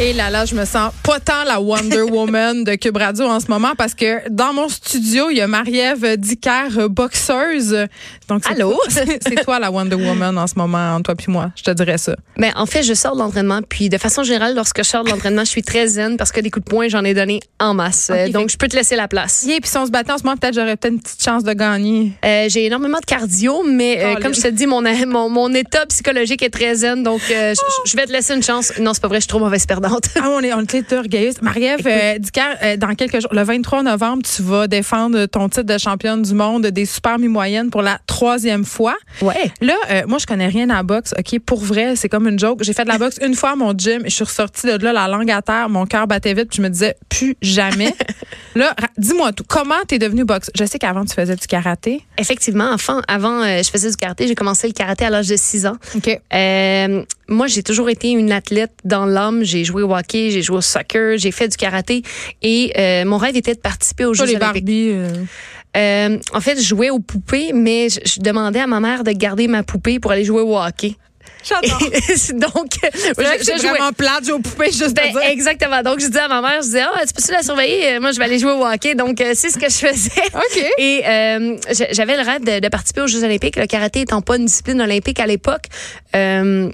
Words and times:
Et 0.00 0.12
là, 0.14 0.30
là, 0.30 0.44
je 0.46 0.54
me 0.56 0.64
sens 0.64 0.90
pas 1.04 1.20
tant 1.20 1.44
la 1.44 1.60
Wonder 1.60 2.00
Woman 2.02 2.64
de 2.64 2.74
Cube 2.74 2.96
Radio 2.96 3.26
en 3.26 3.38
ce 3.38 3.46
moment 3.46 3.72
parce 3.78 3.94
que 3.94 4.28
dans 4.30 4.52
mon 4.52 4.68
studio, 4.68 5.30
il 5.30 5.36
y 5.36 5.40
a 5.40 5.46
Marie-Ève 5.46 6.16
Dicker, 6.16 6.88
boxeuse. 6.90 7.86
Donc, 8.28 8.42
Allô? 8.50 8.76
C'est 8.88 9.44
toi 9.44 9.60
la 9.60 9.70
Wonder 9.70 9.94
Woman 9.94 10.36
en 10.38 10.46
ce 10.48 10.54
moment, 10.56 10.94
entre 10.94 11.02
toi 11.04 11.14
puis 11.14 11.30
moi. 11.30 11.52
Je 11.54 11.62
te 11.62 11.70
dirais 11.70 11.98
ça. 11.98 12.16
Ben, 12.36 12.52
en 12.56 12.66
fait, 12.66 12.82
je 12.82 12.94
sors 12.94 13.14
de 13.14 13.20
l'entraînement, 13.20 13.60
puis 13.68 13.90
de 13.90 13.98
façon 13.98 14.24
générale, 14.24 14.56
lorsque 14.56 14.78
je 14.78 14.88
sors 14.88 15.04
de 15.04 15.10
l'entraînement, 15.10 15.44
je 15.44 15.50
suis 15.50 15.62
très 15.62 15.86
zen 15.86 16.16
parce 16.16 16.32
que 16.32 16.40
des 16.40 16.50
coups 16.50 16.64
de 16.64 16.70
poing, 16.70 16.88
j'en 16.88 17.04
ai 17.04 17.14
donné 17.14 17.38
en 17.60 17.74
masse. 17.74 18.10
Donc, 18.32 18.48
fait- 18.48 18.52
je 18.54 18.56
peux 18.56 18.68
te 18.68 18.74
laisser 18.76 18.96
la 18.96 19.06
place. 19.06 19.46
Et 19.46 19.60
puis 19.60 19.70
si 19.70 19.76
on 19.78 19.86
se 19.86 19.92
battait 19.92 20.12
en 20.12 20.18
ce 20.18 20.24
moment, 20.24 20.36
peut-être 20.36 20.54
j'aurais 20.54 20.76
peut-être 20.76 20.94
une 20.94 21.00
petite 21.00 21.22
chance 21.22 21.44
de 21.44 21.52
gagner. 21.52 22.12
Euh, 22.24 22.46
j'ai 22.48 22.64
énormément 22.64 22.98
de 22.98 23.04
cardio, 23.04 23.62
mais 23.62 23.98
euh, 24.02 24.14
comme 24.20 24.34
je 24.34 24.40
te 24.40 24.48
dis, 24.48 24.66
mon, 24.66 24.82
mon, 25.06 25.28
mon 25.28 25.54
état 25.54 25.86
psychologique 25.86 26.42
est 26.42 26.50
très 26.50 26.74
zen, 26.74 27.04
donc 27.04 27.20
euh, 27.30 27.54
je- 27.54 27.90
je 27.90 27.96
vais 27.96 28.06
te 28.06 28.10
laisser 28.12 28.34
une 28.34 28.42
chance. 28.42 28.72
Non, 28.80 28.94
c'est 28.94 29.02
pas 29.02 29.08
vrai, 29.08 29.18
je 29.18 29.22
suis 29.22 29.28
trop 29.28 29.38
mauvaise 29.38 29.64
perdante. 29.64 29.81
Ah, 30.16 30.28
on 30.30 30.40
est, 30.40 30.52
on 30.52 30.60
est 30.60 30.72
les 30.90 30.96
orgueilleuse. 30.96 31.42
Marie-Ève 31.42 31.86
euh, 31.86 32.18
euh, 32.62 32.76
dans 32.76 32.94
quelques 32.94 33.20
jours, 33.20 33.32
le 33.32 33.42
23 33.42 33.82
novembre, 33.82 34.22
tu 34.22 34.42
vas 34.42 34.66
défendre 34.68 35.26
ton 35.26 35.48
titre 35.48 35.62
de 35.66 35.78
championne 35.78 36.22
du 36.22 36.34
monde 36.34 36.66
des 36.66 36.86
super 36.86 37.18
mi-moyennes 37.18 37.70
pour 37.70 37.82
la 37.82 37.98
troisième 38.06 38.64
fois. 38.64 38.96
Ouais. 39.20 39.52
Là, 39.60 39.74
euh, 39.90 40.02
moi, 40.06 40.18
je 40.18 40.26
connais 40.26 40.46
rien 40.46 40.70
à 40.70 40.74
la 40.74 40.82
boxe. 40.82 41.14
OK, 41.18 41.38
pour 41.40 41.60
vrai, 41.60 41.96
c'est 41.96 42.08
comme 42.08 42.28
une 42.28 42.38
joke. 42.38 42.62
J'ai 42.62 42.72
fait 42.72 42.84
de 42.84 42.88
la 42.88 42.98
boxe 42.98 43.18
une 43.22 43.34
fois 43.34 43.50
à 43.50 43.56
mon 43.56 43.72
gym 43.76 44.02
et 44.04 44.10
je 44.10 44.14
suis 44.14 44.24
ressortie 44.24 44.66
de 44.66 44.84
là, 44.84 44.92
la 44.92 45.08
langue 45.08 45.30
à 45.30 45.42
terre, 45.42 45.68
mon 45.68 45.86
cœur 45.86 46.06
battait 46.06 46.34
vite, 46.34 46.48
puis 46.48 46.58
je 46.58 46.62
me 46.62 46.68
disais, 46.68 46.96
plus 47.08 47.36
jamais. 47.42 47.94
là, 48.54 48.74
dis-moi 48.98 49.32
tout. 49.32 49.44
Comment 49.48 49.82
t'es 49.86 49.98
devenue 49.98 50.24
boxe? 50.24 50.50
Je 50.54 50.64
sais 50.64 50.78
qu'avant, 50.78 51.04
tu 51.04 51.14
faisais 51.14 51.36
du 51.36 51.46
karaté. 51.46 52.04
Effectivement, 52.18 52.70
enfin, 52.72 53.02
avant, 53.08 53.42
euh, 53.42 53.62
je 53.62 53.70
faisais 53.70 53.90
du 53.90 53.96
karaté. 53.96 54.28
J'ai 54.28 54.34
commencé 54.34 54.66
le 54.66 54.72
karaté 54.72 55.04
à 55.04 55.10
l'âge 55.10 55.28
de 55.28 55.36
6 55.36 55.66
ans. 55.66 55.76
OK. 55.96 56.20
Moi, 57.32 57.46
j'ai 57.48 57.62
toujours 57.62 57.88
été 57.90 58.10
une 58.10 58.30
athlète 58.32 58.72
dans 58.84 59.06
l'âme. 59.06 59.42
J'ai 59.42 59.64
joué 59.64 59.82
au 59.82 59.94
hockey, 59.94 60.30
j'ai 60.30 60.42
joué 60.42 60.58
au 60.58 60.60
soccer, 60.60 61.18
j'ai 61.18 61.32
fait 61.32 61.48
du 61.48 61.56
karaté. 61.56 62.02
Et 62.42 62.72
euh, 62.78 63.04
mon 63.04 63.16
rêve 63.18 63.36
était 63.36 63.54
de 63.54 63.60
participer 63.60 64.04
aux 64.04 64.14
Jeux 64.14 64.24
les 64.26 64.36
olympiques. 64.36 64.64
Barbie. 64.64 64.88
euh, 64.92 65.08
Euh, 65.74 66.18
en 66.34 66.40
fait, 66.42 66.56
je 66.60 66.62
jouais 66.66 66.90
aux 66.90 66.98
poupées, 67.00 67.52
mais 67.54 67.88
je, 67.88 67.98
je 68.04 68.20
demandais 68.20 68.60
à 68.60 68.66
ma 68.66 68.78
mère 68.78 69.04
de 69.04 69.12
garder 69.12 69.48
ma 69.48 69.62
poupée 69.62 69.98
pour 70.00 70.10
aller 70.12 70.24
jouer 70.24 70.42
au 70.42 70.58
hockey. 70.58 70.96
J'adore. 71.42 71.78
Donc, 72.34 72.72
vrai 73.16 73.38
je, 73.40 73.44
jouais. 73.44 73.70
vraiment 73.70 73.90
plate, 73.92 74.28
aux 74.30 74.38
poupées, 74.38 74.66
juste 74.66 74.94
Ben, 74.94 75.10
dire. 75.10 75.22
exactement. 75.22 75.82
Donc, 75.82 75.98
je 76.00 76.06
disais 76.06 76.20
à 76.20 76.28
ma 76.28 76.40
mère, 76.42 76.58
je 76.60 76.66
disais, 76.66 76.82
ah, 76.82 77.00
tu 77.06 77.14
peux-tu 77.14 77.32
la 77.32 77.42
surveiller? 77.42 77.98
Moi, 78.00 78.12
je 78.12 78.18
vais 78.18 78.24
aller 78.26 78.38
jouer 78.38 78.52
au 78.52 78.64
hockey. 78.64 78.94
Donc, 78.94 79.16
c'est 79.18 79.48
ce 79.50 79.58
que 79.58 79.68
je 79.68 79.74
faisais. 79.88 80.10
OK. 80.34 80.64
Et 80.78 81.02
euh, 81.06 81.56
j'a- 81.72 81.90
j'avais 81.92 82.16
le 82.16 82.22
rêve 82.22 82.44
de, 82.44 82.60
de 82.60 82.68
participer 82.68 83.00
aux 83.00 83.06
Jeux 83.08 83.24
olympiques, 83.24 83.56
le 83.56 83.66
karaté 83.66 84.02
étant 84.02 84.20
pas 84.20 84.36
une 84.36 84.44
discipline 84.44 84.80
olympique 84.82 85.18
à 85.20 85.26
l'époque. 85.26 85.64
Euh, 86.14 86.70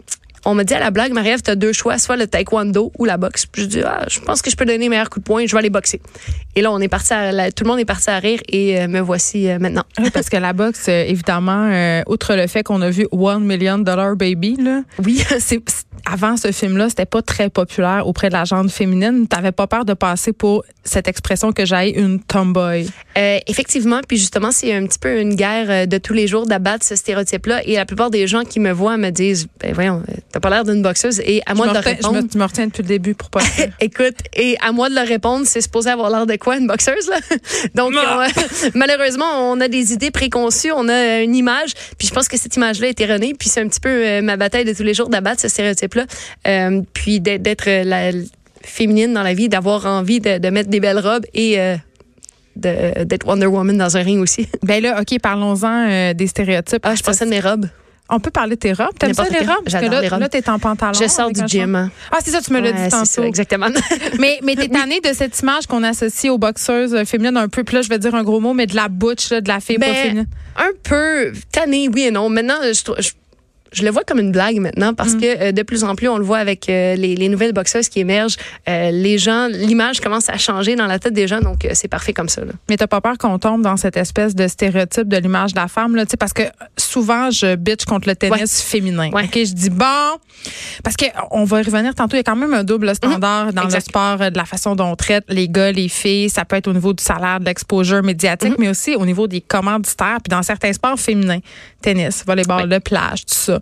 on 0.51 0.55
m'a 0.55 0.65
dit 0.65 0.75
à 0.75 0.81
la 0.81 0.91
blague, 0.91 1.13
Marie-Ève, 1.13 1.43
tu 1.43 1.51
as 1.51 1.57
deux 1.57 1.73
choix, 1.73 1.99
soit 1.99 2.17
le 2.17 2.27
taekwondo 2.27 2.93
ou 2.99 3.05
la 3.05 3.17
boxe. 3.17 3.47
Puis 3.47 3.63
je 3.63 3.67
dis, 3.69 3.81
ah, 3.83 4.05
je 4.09 4.21
pense 4.21 4.43
que 4.43 4.51
je 4.51 4.57
peux 4.57 4.65
donner 4.65 4.79
les 4.79 4.89
meilleurs 4.89 5.11
coups 5.11 5.23
de 5.25 5.27
poing, 5.27 5.45
je 5.47 5.53
vais 5.53 5.59
aller 5.59 5.71
boxer. 5.71 6.01
Et 6.57 6.63
là, 6.63 6.73
on 6.73 6.81
est 6.81 6.89
parti 6.89 7.13
à 7.13 7.31
la- 7.33 7.53
tout 7.53 7.65
le 7.65 7.69
monde 7.71 7.79
est 7.81 7.85
parti 7.85 8.11
à 8.11 8.19
rire 8.19 8.41
et 8.49 8.81
euh, 8.81 8.89
me 8.89 9.01
voici 9.01 9.49
euh, 9.49 9.59
maintenant. 9.59 9.85
Oui, 9.99 10.11
parce 10.11 10.29
que 10.29 10.37
la 10.37 10.53
boxe, 10.53 10.87
euh, 10.89 11.05
évidemment, 11.07 11.69
euh, 11.71 12.03
outre 12.07 12.35
le 12.35 12.47
fait 12.47 12.63
qu'on 12.63 12.81
a 12.83 12.91
vu 12.91 13.07
One 13.13 13.45
Million 13.45 13.79
Dollar 13.79 14.17
Baby, 14.17 14.57
là, 14.57 14.83
Oui. 15.05 15.23
c'est- 15.39 15.61
avant 16.05 16.37
ce 16.37 16.53
film-là, 16.53 16.89
c'était 16.89 17.07
pas 17.07 17.23
très 17.23 17.51
populaire 17.51 18.07
auprès 18.07 18.29
de 18.29 18.35
la 18.35 18.45
gente 18.45 18.71
féminine. 18.71 19.27
T'avais 19.27 19.53
pas 19.53 19.67
peur 19.67 19.85
de 19.85 19.95
passer 19.95 20.33
pour 20.33 20.65
cette 20.85 21.09
expression 21.09 21.53
que 21.53 21.67
j'ai 21.67 21.99
une 21.99 22.21
tomboy. 22.21 22.89
Euh, 23.17 23.39
effectivement, 23.47 24.01
puis 24.07 24.17
justement, 24.17 24.51
c'est 24.51 24.73
un 24.73 24.87
petit 24.87 24.99
peu 24.99 25.21
une 25.21 25.35
guerre 25.35 25.67
euh, 25.69 25.87
de 25.87 25.99
tous 25.99 26.15
les 26.15 26.27
jours 26.27 26.47
d'abattre 26.47 26.85
ce 26.85 26.97
stéréotype-là. 26.97 27.63
Et 27.67 27.75
la 27.75 27.85
plupart 27.85 28.11
des 28.11 28.27
gens 28.27 28.45
qui 28.45 28.61
me 28.61 28.73
voient 28.73 28.97
me 28.97 29.11
disent, 29.11 29.49
ben 29.61 29.73
voyons, 29.75 30.03
euh, 30.09 30.15
t'as 30.33 30.41
pas 30.41 30.51
l'air 30.51 30.65
d'une 30.65 30.83
boxeuse. 30.83 31.21
Et 31.21 31.43
à 31.47 31.55
moi 31.55 31.69
de 31.69 31.75
leur 31.75 31.83
retiens, 31.83 31.99
je, 32.01 32.07
répondre. 32.07 32.23
me, 32.23 32.29
tu 32.29 32.39
me 32.39 32.45
retiens 32.45 32.67
depuis 32.67 32.83
le 32.83 32.89
début 32.89 33.15
pour 33.15 33.31
pas. 33.31 33.41
Écoute, 33.81 34.17
et 34.35 34.57
à 34.61 34.73
moi 34.73 34.89
de 34.89 34.95
leur 34.95 35.07
répondre, 35.07 35.47
c'est 35.47 35.61
supposé 35.61 35.91
avoir 35.91 36.11
l'air 36.11 36.27
de 36.27 36.37
quoi, 36.37 36.57
une 36.57 36.67
boxeuse, 36.67 37.09
là? 37.09 37.19
Donc, 37.75 37.93
on, 37.95 38.69
malheureusement, 38.75 39.51
on 39.51 39.61
a 39.61 39.69
des 39.69 39.93
idées 39.93 40.11
préconçues, 40.11 40.73
on 40.73 40.89
a 40.89 41.21
une 41.21 41.35
image, 41.35 41.75
puis 41.99 42.09
je 42.09 42.15
pense 42.15 42.29
que 42.29 42.39
cette 42.39 42.57
image-là 42.57 42.89
est 42.89 43.01
erronée, 43.01 43.35
puis 43.39 43.49
c'est 43.49 43.61
un 43.61 43.69
petit 43.69 43.81
peu 43.81 43.89
euh, 43.89 44.23
ma 44.23 44.37
bataille 44.37 44.65
de 44.65 44.73
tous 44.73 44.83
les 44.83 44.95
jours 44.95 45.09
d'abattre 45.09 45.41
ce 45.41 45.49
euh, 46.47 46.83
puis 46.93 47.21
d'être- 47.21 47.83
la 47.85 48.11
féminine 48.63 49.13
dans 49.15 49.23
la 49.23 49.35
vie, 49.35 49.49
d'avoir 49.49 49.87
envie 49.87 50.21
de, 50.21 50.39
de 50.39 50.49
mettre 50.51 50.69
des 50.71 50.81
belles 50.81 50.99
robes 50.99 51.25
et 51.35 51.59
euh, 51.61 51.77
d'être 52.57 53.27
Wonder 53.27 53.47
Woman 53.47 53.77
dans 53.79 53.97
un 53.97 54.03
ring 54.03 54.21
aussi. 54.21 54.49
ben 54.63 54.83
là, 54.83 55.01
OK, 55.01 55.19
parlons-en 55.21 55.89
euh, 55.89 56.15
des 56.15 56.27
stéréotypes. 56.27 56.81
Ah, 56.83 56.95
je 56.95 57.03
pensais 57.03 57.25
de 57.25 57.31
mes 57.31 57.41
robes. 57.41 57.69
On 58.11 58.21
peut 58.21 58.31
parler 58.31 58.55
de 58.57 58.61
tes 58.61 58.73
robes. 58.73 58.99
T'aimes 58.99 59.13
ça, 59.13 59.25
les 59.31 59.41
robes? 59.41 59.65
J'adore 59.67 59.91
là, 59.91 60.01
les 60.01 60.09
robes. 60.09 60.21
là, 60.21 60.29
t'es 60.31 60.49
en 60.49 60.59
pantalon. 60.59 60.99
Je 60.99 61.07
sors 61.09 61.31
du 61.31 61.43
gym. 61.47 61.91
Ah, 62.11 62.19
c'est 62.25 62.31
ça, 62.31 62.41
tu 62.41 62.53
me 62.55 62.59
l'as 62.61 62.71
Ouais, 62.73 62.85
dit 62.85 62.89
tantôt. 62.89 63.05
ça, 63.05 63.23
exactement. 63.27 63.67
Mais, 64.19 64.39
mais 64.43 64.57
t'es 64.57 64.69
tannée 64.69 65.01
de 65.01 65.13
cette 65.13 65.39
image 65.41 65.67
qu'on 65.67 65.83
associe 65.83 66.33
aux 66.33 66.39
boxeuses 66.39 67.05
féminines 67.05 67.37
un 67.37 67.49
peu. 67.49 67.65
Puis 67.65 67.77
là, 67.77 67.83
je 67.83 67.91
vais 67.91 67.99
dire 67.99 68.15
un 68.15 68.23
gros 68.25 68.41
mot, 68.41 68.55
mais 68.55 68.65
de 68.67 68.75
la 68.75 68.89
butch, 68.89 69.31
là, 69.31 69.43
de 69.43 69.49
la 69.49 69.61
fille 69.61 69.77
pas 69.77 69.87
Ben, 69.89 69.95
féminine. 69.95 70.27
un 70.57 70.71
peu 70.83 71.33
tanné, 71.53 71.89
oui 71.93 72.05
et 72.05 72.11
non. 72.11 72.31
Maintenant, 72.31 72.55
je, 72.63 73.11
je 73.73 73.85
le 73.85 73.91
vois 73.91 74.03
comme 74.05 74.19
une 74.19 74.33
blague 74.33 74.57
maintenant 74.59 74.95
parce 74.95 75.15
Mm. 75.15 75.21
que 75.21 75.43
euh, 75.43 75.53
de 75.53 75.63
plus 75.63 75.85
en 75.85 75.95
plus, 75.95 76.09
on 76.09 76.19
le 76.19 76.25
voit 76.25 76.39
avec 76.39 76.69
euh, 76.69 76.95
les, 76.97 77.15
les 77.17 77.29
nouvelles 77.29 77.53
boxeuses 77.53 77.89
qui 77.89 78.01
émergent. 78.01 78.37
Euh, 78.69 78.91
les 78.91 79.19
gens, 79.19 79.49
l'image 79.49 80.01
commence 80.01 80.29
à 80.29 80.39
changer 80.39 80.77
dans 80.77 80.87
la 80.87 80.99
tête 80.99 81.13
des 81.13 81.27
gens, 81.29 81.41
donc 81.41 81.67
c'est 81.75 81.89
parfait 81.89 82.13
comme 82.13 82.29
ça. 82.29 82.45
Là. 82.45 82.53
Mais 82.69 82.77
t'as 82.77 82.87
pas 82.87 83.01
peur 83.01 83.17
qu'on 83.19 83.39
tombe 83.39 83.63
dans 83.63 83.77
cette 83.77 83.97
espèce 83.97 84.35
de 84.35 84.47
stéréotype 84.49 85.09
de 85.09 85.17
l'image 85.17 85.53
de 85.55 85.61
la 85.61 85.69
femme, 85.69 85.97
là, 85.97 86.05
tu 86.07 86.13
sais, 86.13 86.17
parce 86.17 86.33
que 86.33 86.43
souvent, 86.77 87.31
je 87.31 87.55
bitch 87.57 87.85
contre 87.85 88.09
le 88.09 88.17
tennis 88.17 88.63
féminin. 88.63 89.11
Ouais. 89.11 89.25
OK, 89.25 89.35
je 89.35 89.53
dis 89.53 89.71
bon, 89.71 89.85
parce 90.83 90.97
que 90.97 91.07
on 91.31 91.45
va 91.45 91.61
y 91.61 91.63
revenir 91.65 91.95
tantôt, 91.95 92.15
il 92.17 92.19
y 92.19 92.21
a 92.21 92.25
quand 92.25 92.37
même 92.37 92.55
un 92.55 92.65
double 92.65 92.95
standard 92.95 93.53
dans. 93.53 93.65
Exact. 93.65 93.79
le 93.79 93.91
sport, 93.91 94.31
de 94.31 94.37
la 94.37 94.45
façon 94.45 94.75
dont 94.75 94.87
on 94.93 94.97
traite 94.97 95.25
les 95.29 95.49
gars, 95.49 95.73
les 95.73 95.89
filles. 95.89 96.31
Ça 96.31 96.45
peut 96.45 96.57
être 96.57 96.69
au 96.69 96.73
niveau 96.73 96.93
du 96.93 97.03
salaire, 97.03 97.41
de 97.41 97.45
l'exposure 97.45 98.03
médiatique, 98.03 98.39
Mm-hmm. 98.53 98.55
mais 98.59 98.69
aussi 98.69 98.95
au 98.95 99.05
niveau 99.05 99.27
des 99.27 99.41
commanditaires, 99.41 100.19
puis 100.23 100.31
dans 100.31 100.43
certains 100.43 100.73
sports 100.73 100.99
féminins, 100.99 101.41
tennis, 101.83 102.25
volleyball, 102.27 102.63
Oui. 102.65 102.69
le 102.71 102.81
plage, 102.81 103.21
tout 103.27 103.35
ça. 103.35 103.58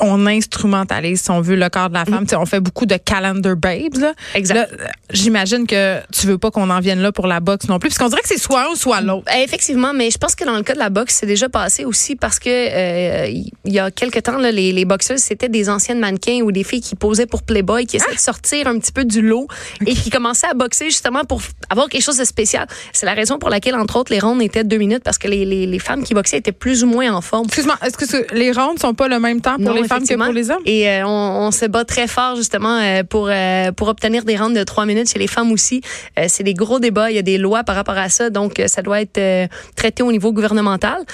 On 0.00 0.26
instrumentalise, 0.26 1.22
si 1.22 1.30
on 1.30 1.40
veut, 1.40 1.56
le 1.56 1.68
corps 1.68 1.88
de 1.88 1.94
la 1.94 2.04
femme. 2.04 2.26
On 2.36 2.46
fait 2.46 2.60
beaucoup 2.60 2.86
de 2.86 2.96
calendar 2.96 3.56
babes, 3.56 3.96
là. 3.98 4.12
Exact. 4.34 4.54
Là, 4.54 4.66
j'imagine 5.10 5.66
que 5.66 5.98
tu 6.12 6.26
veux 6.26 6.38
pas 6.38 6.50
qu'on 6.50 6.70
en 6.70 6.80
vienne 6.80 7.00
là 7.00 7.12
pour 7.12 7.26
la 7.26 7.40
boxe 7.40 7.68
non 7.68 7.78
plus, 7.78 7.88
parce 7.88 7.98
qu'on 7.98 8.08
dirait 8.08 8.22
que 8.22 8.28
c'est 8.28 8.38
soit 8.38 8.62
un 8.66 8.72
ou 8.72 8.76
soit 8.76 9.00
l'autre. 9.00 9.30
Euh, 9.34 9.42
Effectivement, 9.44 9.92
mais 9.94 10.10
je 10.10 10.18
pense 10.18 10.34
que 10.34 10.44
dans 10.44 10.56
le 10.56 10.62
cas 10.62 10.74
de 10.74 10.78
la 10.78 10.90
boxe, 10.90 11.16
c'est 11.20 11.26
déjà 11.26 11.48
passé 11.48 11.84
aussi 11.84 12.16
parce 12.16 12.38
que 12.38 12.48
euh, 12.48 13.26
il 13.28 13.72
y 13.72 13.78
a 13.78 13.90
quelque 13.90 14.18
temps, 14.18 14.36
là, 14.38 14.50
les, 14.52 14.72
les 14.72 14.84
boxeuses, 14.84 15.20
c'était 15.20 15.48
des 15.48 15.68
anciennes 15.70 16.00
mannequins 16.00 16.40
ou 16.42 16.52
des 16.52 16.64
filles 16.64 16.80
qui 16.80 16.96
posaient 16.96 17.26
pour 17.26 17.42
Playboy, 17.42 17.86
qui 17.86 17.96
essaient 17.96 18.14
de 18.14 18.20
sortir 18.20 18.66
un 18.68 18.78
petit 18.78 18.92
peu 18.92 19.04
du 19.04 19.22
lot 19.22 19.48
et 19.86 19.94
qui 19.94 20.10
commençaient 20.10 20.48
à 20.48 20.54
boxer 20.54 20.86
justement 20.86 21.24
pour 21.24 21.40
avoir 21.70 21.88
quelque 21.88 22.02
chose 22.02 22.18
de 22.18 22.24
spécial. 22.24 22.66
C'est 22.92 23.06
la 23.06 23.14
raison 23.14 23.38
pour 23.38 23.48
laquelle, 23.50 23.74
entre 23.74 23.96
autres, 23.96 24.12
les 24.12 24.20
rondes 24.20 24.42
étaient 24.42 24.64
de 24.64 24.68
deux 24.68 24.76
minutes 24.76 25.02
parce 25.02 25.18
que 25.18 25.28
les, 25.28 25.44
les, 25.44 25.66
les 25.66 25.78
femmes 25.78 26.04
qui 26.04 26.14
boxaient 26.14 26.38
étaient 26.38 26.52
plus 26.52 26.84
ou 26.84 26.86
moins 26.86 27.12
en 27.12 27.20
forme. 27.20 27.46
Excuse-moi, 27.46 27.78
est-ce 27.84 27.96
que 27.96 28.34
les 28.34 28.52
rondes 28.52 28.78
sont 28.78 28.94
pas 28.94 29.08
le 29.08 29.18
même 29.18 29.37
temps 29.40 29.56
pour 29.56 29.64
Non, 29.64 29.74
les 29.74 29.84
femmes 29.84 30.06
que 30.06 30.14
pour 30.14 30.32
les 30.32 30.50
hommes? 30.50 30.62
Et 30.64 30.88
euh, 30.88 31.06
on, 31.06 31.46
on 31.46 31.50
se 31.50 31.66
bat 31.66 31.84
très 31.84 32.06
fort 32.06 32.36
justement 32.36 32.78
euh, 32.78 33.02
pour 33.02 33.28
euh, 33.30 33.72
pour 33.72 33.88
obtenir 33.88 34.24
des 34.24 34.36
rentes 34.36 34.54
de 34.54 34.64
trois 34.64 34.86
minutes 34.86 35.10
chez 35.10 35.18
les 35.18 35.26
femmes 35.26 35.52
aussi. 35.52 35.80
C'est 36.26 36.42
des 36.42 36.54
gros 36.54 36.80
débats. 36.80 37.10
Il 37.10 37.16
y 37.16 37.18
a 37.18 37.22
des 37.22 37.38
lois 37.38 37.64
par 37.64 37.76
rapport 37.76 37.98
à 37.98 38.08
ça, 38.08 38.30
donc 38.30 38.62
ça 38.66 38.82
doit 38.82 39.00
être 39.00 39.48
traité 39.76 40.02
au 40.02 40.12
niveau 40.12 40.32
gouvernemental. 40.32 41.04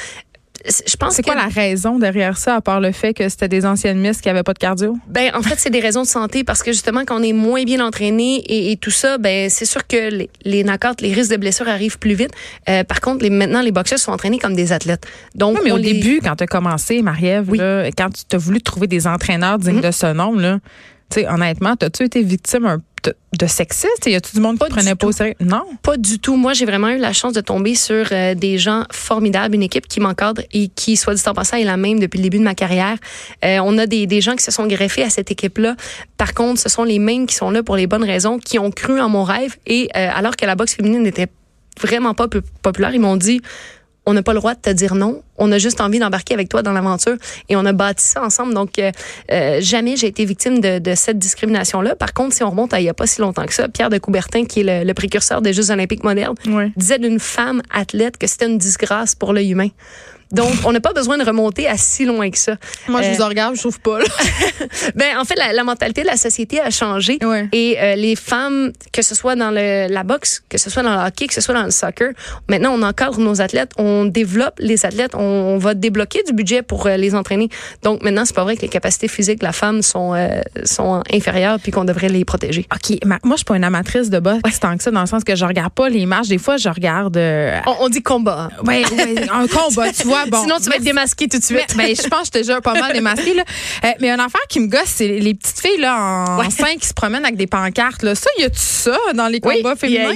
C'est- 0.67 0.89
Je 0.91 0.97
pense 0.97 1.15
C'est 1.15 1.23
que 1.23 1.27
quoi 1.27 1.35
la 1.35 1.49
raison 1.49 1.99
derrière 1.99 2.39
ça, 2.39 2.55
à 2.57 2.61
part 2.61 2.81
le 2.81 2.91
fait 2.93 3.13
que 3.13 3.29
c'était 3.29 3.49
des 3.49 3.67
anciennes 3.67 3.99
miss 3.99 4.21
qui 4.21 4.29
avaient 4.29 4.43
pas 4.43 4.55
de 4.55 4.59
cardio? 4.59 4.97
ben 5.09 5.31
en 5.35 5.43
fait 5.43 5.57
c'est 5.59 5.71
des 5.71 5.81
raisons 5.81 6.03
de 6.03 6.07
santé 6.07 6.43
parce 6.45 6.63
que 6.63 6.73
justement 6.73 7.03
quand 7.07 7.21
on 7.21 7.23
est 7.23 7.33
moins 7.35 7.65
bien 7.65 7.85
entraîné 7.85 8.37
et, 8.37 8.73
et 8.73 8.77
tout 8.77 8.91
ça 8.91 9.19
ben 9.19 9.51
c'est 9.51 9.67
sûr 9.67 9.87
que 9.87 10.11
les, 10.11 10.31
les 10.45 10.65
knockouts, 10.65 11.01
les 11.01 11.13
risques 11.13 11.31
de 11.33 11.37
blessures 11.37 11.69
arrivent 11.69 11.99
plus 11.99 12.15
vite. 12.15 12.31
Euh, 12.69 12.83
par 12.85 13.01
contre 13.01 13.23
les, 13.23 13.31
maintenant 13.31 13.61
les 13.61 13.73
boxeurs 13.73 13.99
sont 13.99 14.13
entraînés 14.13 14.39
comme 14.39 14.55
des 14.55 14.73
athlètes. 14.73 15.07
Donc 15.35 15.59
mais 15.65 15.71
au 15.73 15.77
les- 15.77 15.93
début, 15.93 16.21
quand 16.23 16.37
tu 16.37 16.45
as 16.45 16.47
commencé, 16.47 17.03
Marie-Ève, 17.03 17.51
Oui. 17.51 17.59
là, 17.59 17.91
quand 17.97 18.09
tu 18.29 18.35
as 18.35 18.39
voulu 18.39 18.61
trouver 18.63 18.87
des 18.87 19.07
entraîneurs 19.07 19.59
dignes 19.59 19.81
de 19.83 19.91
ce 19.91 20.13
nom, 20.13 20.35
là, 20.35 20.59
tu 21.11 21.21
sais, 21.21 21.29
honnêtement, 21.29 21.75
as-tu 21.81 22.05
été 22.05 22.23
victime 22.23 22.65
un 22.67 22.79
de, 23.05 23.15
de 23.39 23.47
sexiste? 23.47 24.07
Y 24.07 24.15
a-tu 24.15 24.35
du 24.35 24.41
monde 24.41 24.59
Pas 24.59 24.67
qui 24.67 24.73
prenait 24.73 24.95
pas 24.95 25.07
au 25.07 25.13
sérieux? 25.13 25.35
Non? 25.41 25.63
Pas 25.83 25.97
du 25.97 26.19
tout. 26.19 26.37
Moi, 26.37 26.53
j'ai 26.53 26.65
vraiment 26.65 26.89
eu 26.89 26.99
la 26.99 27.13
chance 27.13 27.33
de 27.33 27.41
tomber 27.41 27.75
sur 27.75 28.07
euh, 28.11 28.35
des 28.35 28.59
gens 28.59 28.85
formidables, 28.91 29.55
une 29.55 29.63
équipe 29.63 29.87
qui 29.87 30.01
m'encadre 30.01 30.43
et 30.53 30.69
qui, 30.69 30.97
soit 30.97 31.15
dit 31.15 31.23
en 31.27 31.35
passant, 31.35 31.57
est 31.57 31.65
la 31.65 31.77
même 31.77 32.01
depuis 32.01 32.19
le 32.19 32.25
début 32.25 32.39
de 32.39 32.45
ma 32.45 32.55
carrière. 32.55 32.97
Euh, 33.45 33.59
on 33.63 33.79
a 33.79 33.87
des, 33.87 34.07
des 34.07 34.21
gens 34.21 34.35
qui 34.37 34.45
se 34.45 34.51
sont 34.51 34.67
greffés 34.67 35.03
à 35.03 35.11
cette 35.11 35.31
équipe-là. 35.31 35.77
Par 36.17 36.35
contre, 36.35 36.61
ce 36.61 36.69
sont 36.69 36.85
les 36.85 36.99
mêmes 36.99 37.27
qui 37.27 37.35
sont 37.35 37.51
là 37.51 37.63
pour 37.63 37.77
les 37.77 37.87
bonnes 37.87 38.05
raisons, 38.05 38.39
qui 38.39 38.59
ont 38.59 38.71
cru 38.71 39.01
en 39.01 39.09
mon 39.09 39.25
rêve. 39.25 39.57
Et 39.67 39.89
euh, 39.97 40.09
alors 40.15 40.37
que 40.37 40.47
la 40.47 40.55
boxe 40.55 40.75
féminine 40.75 41.03
n'était 41.03 41.29
vraiment 41.81 42.15
pas 42.15 42.29
populaire, 42.63 42.95
ils 42.95 43.01
m'ont 43.01 43.17
dit 43.17 43.41
on 44.07 44.13
n'a 44.13 44.23
pas 44.23 44.33
le 44.33 44.39
droit 44.39 44.55
de 44.55 44.61
te 44.61 44.71
dire 44.71 44.95
non. 44.95 45.23
On 45.39 45.51
a 45.53 45.59
juste 45.59 45.81
envie 45.81 45.99
d'embarquer 45.99 46.35
avec 46.35 46.49
toi 46.49 46.63
dans 46.63 46.73
l'aventure 46.73 47.17
et 47.49 47.57
on 47.57 47.65
a 47.65 47.73
bâti 47.73 48.05
ça 48.05 48.23
ensemble. 48.23 48.55
Donc, 48.55 48.79
euh, 48.79 48.91
euh, 49.33 49.59
jamais 49.61 49.97
j'ai 49.97 50.07
été 50.07 50.25
victime 50.25 50.61
de, 50.61 50.79
de 50.79 50.95
cette 50.95 51.19
discrimination-là. 51.19 51.95
Par 51.97 52.13
contre, 52.13 52.35
si 52.35 52.43
on 52.43 52.51
remonte 52.51 52.73
à 52.75 52.81
il 52.81 52.85
n'y 52.85 52.89
a 52.89 52.95
pas 52.95 53.07
si 53.07 53.21
longtemps 53.21 53.47
que 53.47 53.55
ça, 53.55 53.69
Pierre 53.69 53.91
de 53.91 53.99
Coubertin, 53.99 54.45
qui 54.45 54.61
est 54.61 54.81
le, 54.83 54.87
le 54.87 54.95
précurseur 54.95 55.43
des 55.43 55.53
Jeux 55.53 55.71
olympiques 55.71 56.05
modernes, 56.05 56.35
disait 56.77 56.99
d'une 56.99 57.19
femme 57.21 57.63
athlète 57.73 58.17
que 58.19 58.27
c'était 58.27 58.47
une 58.47 58.59
disgrâce 58.59 59.15
pour 59.15 59.33
l'œil 59.33 59.51
humain. 59.51 59.69
Donc, 60.33 60.51
on 60.65 60.73
n'a 60.73 60.81
pas 60.81 60.93
besoin 60.93 61.17
de 61.17 61.23
remonter 61.25 61.69
à 61.69 61.77
si 61.77 62.07
loin 62.07 62.29
que 62.31 62.39
ça. 62.39 62.57
Moi, 62.89 63.03
je 63.03 63.09
Euh, 63.09 63.13
vous 63.13 63.23
en 63.23 63.29
regarde, 63.29 63.55
je 63.55 63.61
trouve 63.61 63.79
pas. 63.79 64.01
là. 64.01 64.05
Ben, 64.97 65.17
en 65.19 65.25
fait, 65.25 65.37
la, 65.37 65.53
la 65.53 65.63
mentalité 65.65 66.01
de 66.03 66.07
la 66.09 66.17
société 66.17 66.61
a 66.61 66.71
changé. 66.71 67.19
Ouais. 67.23 67.49
Et 67.53 67.77
euh, 67.79 67.95
les 67.95 68.17
femmes, 68.17 68.73
que 68.93 69.03
ce 69.03 69.15
soit 69.15 69.37
dans 69.37 69.51
le, 69.53 69.87
la 69.89 70.03
boxe, 70.03 70.43
que 70.49 70.59
ce 70.59 70.71
soit 70.71 70.83
dans 70.83 70.95
le 71.01 71.07
hockey, 71.07 71.27
que 71.29 71.35
ce 71.35 71.41
soit 71.41 71.55
dans 71.55 71.63
le 71.63 71.71
soccer, 71.71 72.13
maintenant, 72.49 72.73
on 72.75 72.83
encadre 72.83 73.21
nos 73.21 73.41
athlètes, 73.41 73.71
on 73.79 74.07
développe 74.07 74.55
les 74.59 74.85
athlètes, 74.87 75.15
on, 75.15 75.21
on 75.25 75.59
va 75.59 75.75
débloquer 75.75 76.23
du 76.27 76.33
budget 76.33 76.63
pour 76.63 76.87
euh, 76.87 76.97
les 76.97 77.15
entraîner. 77.15 77.49
Donc, 77.83 78.03
maintenant, 78.03 78.25
c'est 78.25 78.35
pas 78.35 78.45
vrai 78.45 78.57
que 78.57 78.63
les 78.63 78.69
capacités 78.69 79.09
physiques 79.09 79.41
de 79.41 79.45
la 79.45 79.53
femme 79.53 79.83
sont, 79.83 80.15
euh, 80.15 80.41
sont 80.65 81.03
inférieures 81.13 81.59
puis 81.61 81.73
qu'on 81.73 81.85
devrait 81.85 82.09
les 82.09 82.25
protéger. 82.25 82.67
OK, 82.73 82.99
moi, 83.05 83.19
je 83.33 83.37
suis 83.37 83.45
pas 83.45 83.57
une 83.57 83.65
amatrice 83.65 84.11
de 84.11 84.19
boxe 84.19 84.61
tant 84.61 84.77
que 84.77 84.83
ça, 84.83 84.91
dans 84.91 85.01
le 85.01 85.07
sens 85.07 85.25
que 85.25 85.35
je 85.35 85.45
regarde 85.45 85.73
pas 85.73 85.89
les 85.89 86.07
matchs. 86.07 86.29
Des 86.29 86.39
fois, 86.39 86.57
je 86.57 86.69
regarde. 86.69 87.17
euh, 87.17 87.59
On, 87.67 87.77
on 87.85 87.89
dit 87.89 88.03
combat. 88.03 88.51
ouais, 88.67 88.85
ouais, 88.93 89.29
un 89.31 89.47
combat, 89.49 89.93
tu 89.93 90.07
vois. 90.07 90.25
Bon, 90.27 90.43
Sinon, 90.43 90.57
tu 90.63 90.69
vas 90.71 90.77
être 90.77 90.83
démasqué 90.85 91.29
tout 91.29 91.39
de 91.39 91.45
Mais, 91.51 91.59
suite. 91.61 91.77
ben, 91.77 91.89
je 91.97 92.09
pense 92.09 92.21
que 92.21 92.25
j'étais 92.27 92.39
déjà 92.41 92.61
pas 92.61 92.75
mal 92.75 92.93
démasquée. 92.93 93.35
Là. 93.35 93.45
Euh, 93.85 93.89
mais 94.01 94.11
une 94.11 94.21
affaire 94.21 94.41
qui 94.49 94.61
me 94.61 94.67
gosse, 94.67 94.81
c'est 94.87 95.09
les 95.09 95.35
petites 95.35 95.61
filles 95.61 95.81
là, 95.81 95.97
en 96.29 96.39
Ouais. 96.39 96.51
sein 96.51 96.75
qui 96.81 96.87
se 96.87 96.95
promènent 96.95 97.25
avec 97.25 97.37
des 97.37 97.47
pancartes. 97.47 98.03
Là. 98.03 98.15
Ça, 98.15 98.29
y 98.39 98.45
a-tu 98.45 98.59
ça 98.59 98.97
dans 99.15 99.29
les 99.29 99.41
Oui, 99.45 99.57
combats 99.63 99.75
il 99.83 99.91
y, 99.91 99.99
a, 99.99 100.01
féminins? 100.11 100.13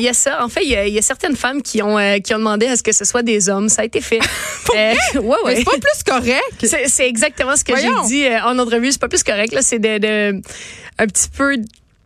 Ouais, 5.14 5.22
Mais 5.44 5.50
ouais. 5.50 5.56
c'est 5.56 5.64
pas 5.64 5.70
plus 5.72 6.02
correct. 6.06 6.64
C'est 6.66 6.88
c'est 6.88 7.08
exactement 7.08 7.56
ce 7.56 7.64
que 7.64 7.76
j'ai 7.76 7.88
dit 8.06 8.24
euh, 8.26 8.40
en 8.42 8.58
entrevue. 8.58 8.92
C'est 8.92 9.00
pas 9.00 9.08
plus 9.08 9.22
correct. 9.22 9.52
là. 9.52 9.62
C'est 9.62 9.78
de, 9.78 9.98
de- 9.98 10.40
un 10.98 11.06
petit 11.06 11.28
peu 11.36 11.56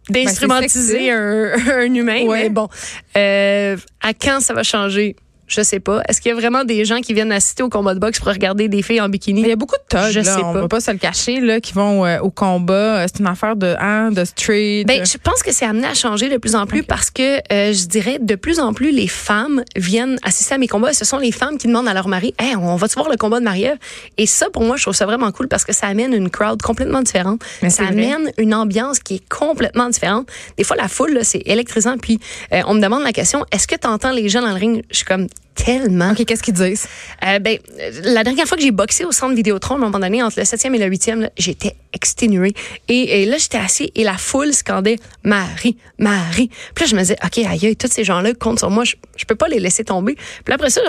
d'instrumentaliser 0.09 1.11
un, 1.11 1.53
un 1.75 1.95
humain. 1.95 2.25
Ouais. 2.27 2.43
Mais 2.45 2.49
bon, 2.49 2.69
euh, 3.17 3.77
à 4.01 4.15
quand 4.15 4.41
ça 4.41 4.55
va 4.55 4.63
changer? 4.63 5.17
Je 5.55 5.61
sais 5.63 5.81
pas. 5.81 6.01
Est-ce 6.09 6.21
qu'il 6.23 6.31
y 6.31 6.33
a 6.33 6.35
vraiment 6.35 6.65
des 6.65 6.85
gens 6.87 7.01
qui 7.01 7.13
viennent 7.13 7.31
assister 7.31 7.63
au 7.63 7.69
combat 7.69 7.93
de 7.93 7.99
boxe 8.01 8.19
pour 8.19 8.29
regarder 8.29 8.69
des 8.69 8.81
filles 8.81 9.03
en 9.03 9.09
bikini? 9.11 9.43
Il 9.43 9.49
y 9.49 9.53
a 9.53 9.57
beaucoup 9.57 9.77
de 9.77 9.99
Je 10.11 10.21
là, 10.21 10.25
sais 10.25 10.43
on 10.43 10.53
pas. 10.55 10.61
va 10.63 10.69
pas 10.69 10.81
se 10.81 10.91
le 10.91 10.97
cacher, 10.97 11.41
là, 11.41 11.61
qui 11.61 11.75
vont 11.75 12.07
euh, 12.07 12.19
au 12.21 12.31
combat. 12.31 13.03
Euh, 13.03 13.07
C'est 13.13 13.21
une 13.21 13.27
affaire 13.27 13.55
de, 13.55 13.75
hein, 13.79 14.11
de 14.13 14.25
street. 14.25 14.85
Ben, 14.87 15.05
je 15.05 15.19
pense 15.19 15.43
que 15.43 15.53
c'est 15.53 15.67
amené 15.67 15.87
à 15.87 15.93
changer 15.95 16.31
de 16.31 16.39
plus 16.39 16.55
en 16.55 16.67
plus 16.67 16.83
parce 16.83 17.11
que 17.11 17.37
euh, 17.53 17.73
je 17.75 17.87
dirais 17.87 18.19
de 18.19 18.35
plus 18.35 18.61
en 18.61 18.73
plus 18.73 18.91
les 18.93 19.09
femmes 19.09 19.63
viennent 19.77 20.19
assister 20.23 20.55
à 20.55 20.59
mes 20.59 20.69
combats. 20.69 20.95
Ce 20.95 21.05
sont 21.05 21.19
les 21.19 21.33
femmes 21.33 21.59
qui 21.59 21.67
demandent 21.67 21.89
à 21.89 21.93
leur 21.95 22.09
mari, 22.09 22.35
hey, 22.39 22.57
on 22.57 22.77
va-tu 22.77 22.95
voir 22.95 23.11
le 23.11 23.17
combat 23.19 23.39
de 23.39 23.45
Marie-Ève? 23.45 23.77
Et 24.17 24.27
ça, 24.27 24.47
pour 24.51 24.63
moi, 24.63 24.77
je 24.77 24.83
trouve 24.85 24.95
ça 24.95 25.05
vraiment 25.05 25.31
cool 25.33 25.49
parce 25.49 25.65
que 25.67 25.75
ça 25.75 25.87
amène 25.87 26.15
une 26.15 26.31
crowd 26.31 26.63
complètement 26.63 27.03
différente. 27.03 27.43
Mais 27.63 27.69
ça 27.71 27.83
vrai. 27.85 27.93
amène 27.93 28.33
une 28.39 28.55
ambiance 28.55 29.01
qui 29.01 29.17
est 29.17 29.29
complètement 29.29 29.89
différente. 29.91 30.29
Des 30.57 30.65
fois, 30.65 30.77
la 30.77 30.89
foule, 30.89 31.13
là, 31.13 31.25
c'est 31.25 31.43
électrisant. 31.45 31.99
Puis, 31.99 32.19
euh, 32.53 32.63
on 32.67 32.75
me 32.75 32.81
demande 32.81 33.03
la 33.03 33.13
question, 33.13 33.45
est-ce 33.53 33.67
que 33.67 33.77
tu 33.77 33.87
entends 33.87 34.13
les 34.13 34.29
gens 34.31 34.41
dans 34.41 34.49
le 34.49 34.55
ring? 34.55 34.83
Je 34.91 34.97
suis 34.97 35.05
comme, 35.05 35.27
tellement. 35.55 36.13
OK, 36.13 36.25
qu'est-ce 36.25 36.43
qu'ils 36.43 36.55
disent? 36.55 36.87
Euh, 37.25 37.39
ben, 37.39 37.59
la 38.05 38.25
dernière 38.25 38.47
fois 38.47 38.57
que 38.57 38.63
j'ai 38.63 38.71
boxé 38.71 39.05
au 39.05 39.13
centre 39.13 39.35
Vidéotron, 39.35 39.75
à 39.75 39.79
un 39.79 39.81
moment 39.81 39.99
donné, 39.99 40.23
entre 40.23 40.39
le 40.39 40.45
7e 40.45 40.75
et 40.75 40.79
le 40.79 40.95
8e, 40.95 41.21
là, 41.21 41.31
j'étais 41.37 41.77
exténuée. 41.93 42.55
Et, 42.89 43.23
et 43.23 43.27
là, 43.27 43.39
j'étais 43.39 43.59
assis 43.59 43.93
et 43.95 44.05
la 44.05 44.17
foule 44.17 44.53
scandait 44.53 44.99
Marie, 45.25 45.77
Marie. 45.99 46.49
Puis 46.75 46.85
là, 46.85 46.91
je 46.91 46.97
me 46.97 47.01
disais, 47.01 47.17
OK, 47.25 47.39
aïe, 47.39 47.67
aïe, 47.67 47.77
tous 47.77 47.91
ces 47.91 48.05
gens-là 48.05 48.35
comptent 48.35 48.61
sur 48.61 48.71
moi. 48.71 48.85
Je, 48.85 48.95
je 49.17 49.25
peux 49.25 49.35
pas 49.35 49.49
les 49.49 49.61
laisser 49.61 49.85
tomber. 49.85 50.17
Puis 50.45 50.55
après 50.55 50.71
ça, 50.71 50.81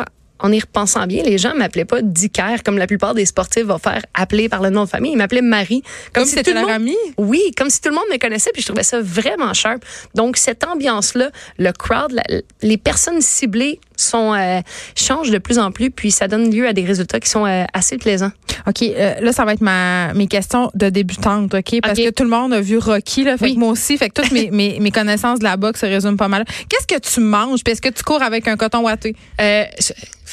en 0.43 0.51
y 0.51 0.59
repensant 0.59 1.07
bien, 1.07 1.23
les 1.23 1.37
gens 1.39 1.55
m'appelaient 1.55 1.85
pas 1.85 2.01
Dicker 2.01 2.57
comme 2.63 2.77
la 2.77 2.85
plupart 2.85 3.15
des 3.15 3.25
sportifs 3.25 3.63
vont 3.63 3.79
faire 3.79 4.01
appeler 4.13 4.49
par 4.49 4.61
le 4.61 4.69
nom 4.69 4.83
de 4.83 4.89
famille. 4.89 5.13
Ils 5.13 5.17
m'appelaient 5.17 5.41
Marie. 5.41 5.81
Comme 6.13 6.25
si 6.25 6.35
le 6.35 6.53
leur 6.53 6.63
monde- 6.63 6.71
amie? 6.71 6.95
oui, 7.17 7.41
comme 7.57 7.69
si 7.69 7.81
tout 7.81 7.89
le 7.89 7.95
monde 7.95 8.03
me 8.11 8.17
connaissait, 8.19 8.51
puis 8.53 8.61
je 8.61 8.67
trouvais 8.67 8.83
ça 8.83 8.99
vraiment 9.01 9.53
sharp. 9.53 9.83
Donc, 10.13 10.37
cette 10.37 10.63
ambiance-là, 10.65 11.31
le 11.57 11.71
crowd, 11.71 12.11
la- 12.11 12.41
les 12.61 12.77
personnes 12.77 13.21
ciblées 13.21 13.79
sont 13.95 14.33
euh, 14.33 14.59
changent 14.95 15.31
de 15.31 15.37
plus 15.37 15.59
en 15.59 15.71
plus, 15.71 15.89
puis 15.91 16.11
ça 16.11 16.27
donne 16.27 16.53
lieu 16.53 16.67
à 16.67 16.73
des 16.73 16.83
résultats 16.83 17.19
qui 17.19 17.29
sont 17.29 17.45
euh, 17.45 17.63
assez 17.73 17.97
plaisants. 17.97 18.31
OK, 18.67 18.81
euh, 18.81 19.13
là, 19.21 19.31
ça 19.33 19.45
va 19.45 19.53
être 19.53 19.61
ma, 19.61 20.13
mes 20.13 20.27
questions 20.27 20.71
de 20.75 20.89
débutante, 20.89 21.53
OK? 21.53 21.79
Parce 21.81 21.97
que 21.99 22.09
tout 22.11 22.23
le 22.23 22.29
monde 22.29 22.53
a 22.53 22.61
vu 22.61 22.77
Rocky, 22.77 23.23
là. 23.23 23.37
Fait 23.37 23.45
Oui. 23.45 23.53
que 23.55 23.59
moi 23.59 23.69
aussi, 23.69 23.97
fait 23.97 24.09
que 24.09 24.21
toutes 24.21 24.31
mes, 24.31 24.49
mes, 24.51 24.79
mes 24.79 24.91
connaissances 24.91 25.39
de 25.39 25.43
la 25.43 25.57
boxe 25.57 25.81
se 25.81 25.85
résument 25.85 26.17
pas 26.17 26.27
mal. 26.27 26.43
Qu'est-ce 26.69 26.87
que 26.87 26.99
tu 26.99 27.19
manges? 27.21 27.63
Puis 27.63 27.73
est-ce 27.73 27.81
que 27.81 27.89
tu 27.89 28.03
cours 28.03 28.21
avec 28.21 28.47
un 28.47 28.57
coton 28.57 28.81
watté? 28.83 29.15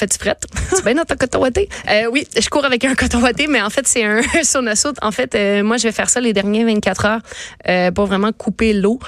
Fais-tu 0.00 0.16
prête? 0.16 0.46
tu 0.74 0.82
bien 0.82 0.94
dans 0.94 1.04
ton 1.04 1.14
coton 1.14 1.40
watté? 1.40 1.68
Euh, 1.90 2.06
oui, 2.10 2.26
je 2.34 2.48
cours 2.48 2.64
avec 2.64 2.82
un 2.86 2.94
coton 2.94 3.20
watté, 3.20 3.46
mais 3.46 3.60
en 3.60 3.68
fait, 3.68 3.86
c'est 3.86 4.02
un 4.02 4.22
sauna 4.42 4.74
soude. 4.74 4.96
En 5.02 5.12
fait, 5.12 5.34
euh, 5.34 5.62
moi, 5.62 5.76
je 5.76 5.82
vais 5.82 5.92
faire 5.92 6.08
ça 6.08 6.22
les 6.22 6.32
dernières 6.32 6.64
24 6.64 7.04
heures 7.04 7.20
euh, 7.68 7.90
pour 7.90 8.06
vraiment 8.06 8.32
couper 8.32 8.72
l'eau. 8.72 8.98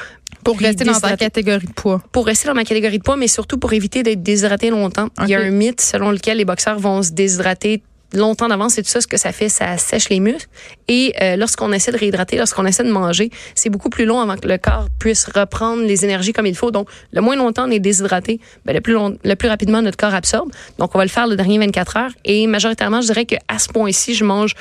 Pour 0.44 0.58
rester 0.58 0.84
dans 0.84 1.00
ta 1.00 1.16
catégorie 1.16 1.66
de 1.66 1.72
poids. 1.72 2.02
pour 2.12 2.26
rester 2.26 2.46
dans 2.46 2.54
ma 2.54 2.64
catégorie 2.64 2.98
de 2.98 3.02
poids, 3.02 3.16
mais 3.16 3.26
surtout 3.26 3.56
pour 3.56 3.72
éviter 3.72 4.02
d'être 4.02 4.22
déshydraté 4.22 4.68
longtemps. 4.68 5.08
Il 5.22 5.30
y 5.30 5.34
a 5.34 5.40
un 5.40 5.50
mythe 5.50 5.80
selon 5.80 6.10
lequel 6.10 6.36
les 6.36 6.44
boxeurs 6.44 6.78
vont 6.78 7.02
se 7.02 7.12
déshydrater 7.12 7.82
longtemps 8.14 8.48
d'avance 8.48 8.78
et 8.78 8.82
tout 8.82 8.88
ça, 8.88 9.00
ce 9.00 9.06
que 9.06 9.16
ça 9.16 9.32
fait, 9.32 9.48
ça 9.48 9.76
sèche 9.78 10.08
les 10.08 10.20
muscles. 10.20 10.48
Et 10.88 11.14
euh, 11.20 11.36
lorsqu'on 11.36 11.72
essaie 11.72 11.92
de 11.92 11.98
réhydrater, 11.98 12.36
lorsqu'on 12.36 12.66
essaie 12.66 12.84
de 12.84 12.90
manger, 12.90 13.30
c'est 13.54 13.70
beaucoup 13.70 13.90
plus 13.90 14.04
long 14.04 14.20
avant 14.20 14.36
que 14.36 14.48
le 14.48 14.58
corps 14.58 14.86
puisse 14.98 15.26
reprendre 15.26 15.82
les 15.82 16.04
énergies 16.04 16.32
comme 16.32 16.46
il 16.46 16.56
faut. 16.56 16.70
Donc, 16.70 16.88
le 17.12 17.20
moins 17.20 17.36
longtemps 17.36 17.66
on 17.66 17.70
est 17.70 17.80
déshydraté, 17.80 18.40
ben, 18.64 18.74
le, 18.74 18.80
plus 18.80 18.92
long, 18.92 19.16
le 19.24 19.34
plus 19.34 19.48
rapidement 19.48 19.82
notre 19.82 19.96
corps 19.96 20.14
absorbe. 20.14 20.50
Donc, 20.78 20.94
on 20.94 20.98
va 20.98 21.04
le 21.04 21.10
faire 21.10 21.26
le 21.26 21.36
dernier 21.36 21.58
24 21.58 21.96
heures. 21.96 22.12
Et 22.24 22.46
majoritairement, 22.46 23.00
je 23.00 23.06
dirais 23.06 23.24
qu'à 23.24 23.58
ce 23.58 23.68
point-ci, 23.68 24.14
je 24.14 24.24
mange... 24.24 24.54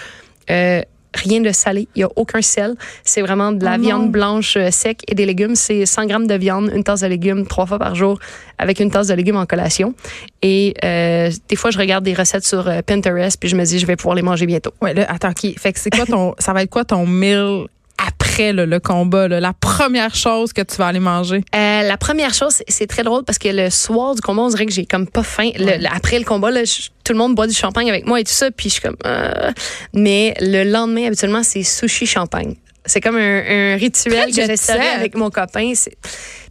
euh, 0.50 0.82
Rien 1.14 1.42
de 1.42 1.52
salé, 1.52 1.88
il 1.96 2.00
y 2.00 2.04
a 2.04 2.10
aucun 2.16 2.42
sel. 2.42 2.76
C'est 3.04 3.22
vraiment 3.22 3.52
de 3.52 3.64
la 3.64 3.76
Oh 3.78 3.82
viande 3.82 4.12
blanche 4.12 4.56
euh, 4.56 4.72
sec 4.72 5.02
et 5.08 5.16
des 5.16 5.26
légumes. 5.26 5.56
C'est 5.56 5.86
100 5.86 6.06
grammes 6.06 6.28
de 6.28 6.36
viande, 6.36 6.72
une 6.74 6.84
tasse 6.84 7.02
de 7.02 7.08
légumes 7.08 7.46
trois 7.46 7.66
fois 7.66 7.80
par 7.80 7.96
jour 7.96 8.18
avec 8.58 8.80
une 8.80 8.90
tasse 8.92 9.08
de 9.08 9.14
légumes 9.14 9.36
en 9.36 9.46
collation. 9.46 9.94
Et 10.42 10.74
euh, 10.84 11.30
des 11.50 11.56
fois, 11.56 11.72
je 11.72 11.78
regarde 11.78 12.06
des 12.06 12.14
recettes 12.14 12.46
sur 12.46 12.68
euh, 12.68 12.82
Pinterest 12.82 13.38
puis 13.40 13.50
je 13.50 13.56
me 13.56 13.66
dis, 13.66 13.80
je 13.80 13.86
vais 13.86 13.96
pouvoir 13.96 14.16
les 14.16 14.22
manger 14.22 14.46
bientôt. 14.46 14.72
Ouais, 14.82 14.94
là, 14.94 15.06
attends, 15.10 15.32
OK. 15.32 15.54
Fait 15.58 15.74
que 15.74 15.80
c'est 15.80 15.90
quoi 15.90 16.06
ton, 16.06 16.34
ça 16.40 16.54
va 16.54 16.64
être 16.64 16.70
quoi 16.70 16.86
ton 16.86 17.06
meal 17.06 17.68
après 18.08 18.54
là, 18.54 18.66
le 18.66 18.80
combat, 18.80 19.28
là? 19.28 19.40
La 19.40 19.54
première 19.54 20.16
chose 20.16 20.54
que 20.54 20.62
tu 20.62 20.76
vas 20.78 20.88
aller 20.88 21.00
manger? 21.00 21.44
Euh, 21.56 21.82
la 21.84 21.98
première 21.98 22.34
chose, 22.34 22.54
c'est- 22.54 22.66
c'est 22.68 22.88
très 22.88 23.04
drôle 23.04 23.24
parce 23.24 23.38
que 23.38 23.50
le 23.50 23.70
soir 23.70 24.16
du 24.16 24.22
combat, 24.22 24.44
on 24.44 24.50
dirait 24.50 24.66
que 24.66 24.72
j'ai 24.74 24.86
comme 24.86 25.08
pas 25.08 25.24
faim. 25.24 25.50
Le- 25.58 25.66
Ouais. 25.66 25.78
le- 25.80 25.88
après 25.94 26.18
le 26.20 26.26
combat, 26.26 26.52
là, 26.52 26.64
je- 26.64 26.90
tout 27.04 27.14
le 27.14 27.20
monde 27.20 27.36
boit 27.36 27.48
du 27.48 27.54
champagne 27.54 27.90
avec 27.90 28.06
moi 28.08 28.20
et 28.20 28.24
tout 28.24 28.32
ça, 28.32 28.50
puis 28.52 28.70
je 28.70 28.74
suis 28.76 28.82
comme. 28.82 28.96
euh, 29.06 29.52
mais 29.94 30.34
le 30.40 30.64
lendemain, 30.64 31.08
habituellement, 31.08 31.44
c'est 31.44 31.64
sushi 31.64 32.06
champagne. 32.06 32.56
C'est 32.86 33.00
comme 33.02 33.16
un, 33.18 33.74
un 33.74 33.76
rituel 33.78 34.34
que 34.36 34.56
set. 34.56 34.80
avec 34.96 35.16
mon 35.16 35.30
copain. 35.30 35.74
C'est- 35.76 35.96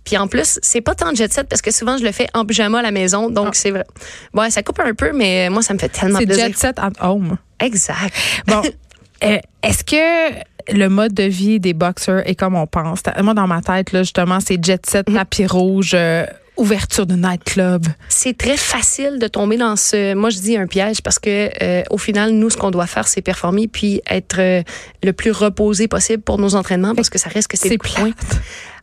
Puis 0.04 0.16
en 0.16 0.28
plus, 0.28 0.59
c'est 0.62 0.80
pas 0.80 0.95
tant 0.95 1.11
de 1.12 1.16
jet 1.16 1.30
set 1.33 1.47
parce 1.49 1.61
que 1.61 1.71
souvent 1.73 1.99
je 1.99 2.04
le 2.04 2.12
fais 2.12 2.26
en 2.35 2.47
pyjama 2.47 2.78
à 2.78 2.83
la 2.83 2.90
maison, 2.92 3.28
donc 3.30 3.49
Ah. 3.49 3.54
c'est 3.54 3.71
vrai. 3.71 3.85
Ouais, 4.33 4.49
ça 4.50 4.62
coupe 4.62 4.80
un 4.80 4.95
peu, 4.95 5.12
mais 5.12 5.50
moi 5.50 5.61
ça 5.62 5.75
me 5.75 5.78
fait 5.78 5.88
tellement 5.90 6.19
C'est 6.21 6.26
plaisir. 6.26 6.47
jet 6.47 6.57
set 6.57 6.78
at 6.78 6.92
home. 7.07 7.37
Exact. 7.61 8.14
Bon, 8.47 8.62
euh, 9.25 9.38
est-ce 9.62 9.85
que 9.85 10.33
le 10.73 10.88
mode 10.88 11.12
de 11.14 11.25
vie 11.25 11.61
des 11.61 11.73
boxeurs 11.75 12.23
est 12.29 12.35
comme 12.35 12.55
on 12.55 12.67
pense? 12.67 13.00
Moi, 13.23 13.35
dans 13.35 13.47
ma 13.47 13.61
tête, 13.62 13.93
là, 13.93 14.02
justement, 14.02 14.38
c'est 14.40 14.62
jet 14.64 14.85
set, 14.87 15.09
Mhm. 15.09 15.17
tapis 15.17 15.47
rouge, 15.47 15.93
euh, 15.95 16.25
ouverture 16.57 17.07
de 17.07 17.14
nightclub. 17.14 17.87
c'est 18.11 18.37
très 18.37 18.57
facile 18.59 19.19
de 19.19 19.26
tomber 19.29 19.57
dans 19.57 19.76
ce, 19.76 20.12
moi 20.14 20.29
je 20.29 20.38
dis 20.40 20.59
un 20.59 20.67
piège 20.67 21.00
parce 21.00 21.19
que 21.19 21.49
euh, 21.62 21.83
au 21.88 21.97
final 21.97 22.33
nous 22.33 22.50
ce 22.50 22.59
qu'on 22.59 22.71
doit 22.71 22.87
faire 22.87 23.09
c'est 23.09 23.23
performer 23.23 23.67
puis 23.67 24.02
être 24.11 24.37
euh, 24.40 24.62
le 25.02 25.12
plus 25.14 25.31
reposé 25.31 25.88
possible 25.88 26.23
pour 26.23 26.37
nos 26.38 26.55
entraînements 26.57 26.95
parce 26.95 27.09
que 27.09 27.19
ça 27.19 27.31
reste 27.31 27.49
que 27.49 27.57
c'est 27.57 27.79
point. 27.79 28.11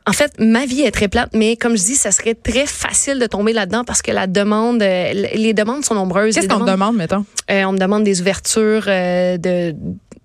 En 0.08 0.14
fait, 0.14 0.32
ma 0.40 0.66
vie 0.66 0.82
est 0.84 0.92
très 0.92 1.10
plate, 1.10 1.32
mais 1.34 1.58
comme 1.58 1.76
je 1.78 1.84
dis, 1.84 1.96
ça 1.96 2.12
serait 2.12 2.34
très 2.34 2.66
facile 2.66 3.20
de 3.20 3.26
tomber 3.26 3.52
là-dedans 3.52 3.84
parce 3.84 4.02
que 4.02 4.10
la 4.12 4.26
demande, 4.26 4.82
euh, 4.82 5.12
les 5.36 5.54
demandes 5.54 5.84
sont 5.84 5.96
nombreuses. 5.96 6.34
Qu'est-ce 6.34 6.48
qu'on 6.48 6.64
demande, 6.64 6.96
mettons? 6.96 7.26
euh, 7.52 7.64
on 7.66 7.74
me 7.74 7.78
demande 7.78 8.06
des 8.06 8.22
ouvertures 8.22 8.86
euh, 8.88 9.38
de 9.38 9.76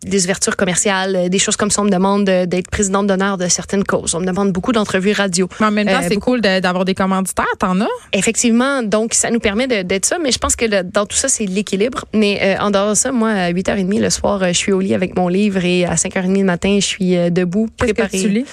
des 0.04 0.25
ouvertures 0.25 0.56
commerciales, 0.56 1.16
euh, 1.16 1.28
des 1.28 1.38
choses 1.38 1.56
comme 1.56 1.71
ça. 1.71 1.82
On 1.82 1.85
me 1.85 1.90
demande 1.90 2.25
de- 2.26 2.44
d'être 2.44 2.71
présidente 2.71 3.06
d'honneur 3.06 3.38
de 3.38 3.47
certaines 3.49 3.85
causes. 3.85 4.14
On 4.14 4.21
me 4.21 4.26
demande 4.26 4.52
beaucoup 4.52 4.73
d'entrevues 4.73 5.12
radio. 5.12 5.49
Mais 5.61 5.66
en 5.66 5.71
même 5.71 5.87
temps, 5.87 6.00
Euh, 6.02 6.06
c'est 6.09 6.16
cool 6.16 6.40
d'avoir 6.40 6.85
des 6.85 6.94
commanditaires. 6.94 7.44
T'en 7.59 7.80
as? 7.80 7.88
Effectivement, 8.12 8.82
donc 8.82 9.14
ça 9.14 9.30
nous 9.30 9.40
permet 9.40 9.66
d'être 9.85 10.04
ça, 10.06 10.18
mais 10.23 10.32
je 10.32 10.38
pense 10.38 10.56
que 10.56 10.64
le- 10.64 10.82
dans 10.82 11.06
tout 11.06 11.16
ça, 11.16 11.28
c'est 11.28 11.47
l'équilibre. 11.47 12.04
Mais 12.14 12.38
euh, 12.42 12.62
en 12.62 12.71
dehors 12.71 12.90
de 12.90 12.94
ça, 12.94 13.12
moi, 13.12 13.30
à 13.30 13.50
8h30 13.50 14.00
le 14.00 14.11
soir, 14.11 14.42
euh, 14.42 14.49
je 14.49 14.52
suis 14.59 14.73
au 14.73 14.80
lit 14.80 14.94
avec 14.94 15.16
mon 15.16 15.28
livre 15.28 15.64
et 15.64 15.85
à 15.85 15.97
5h30 15.97 16.38
le 16.40 16.44
matin, 16.44 16.76
je 16.80 16.87
suis 16.87 17.16
debout, 17.30 17.68
préparée. 17.76 18.11
que 18.11 18.23
tu 18.23 18.28
lis? 18.28 18.44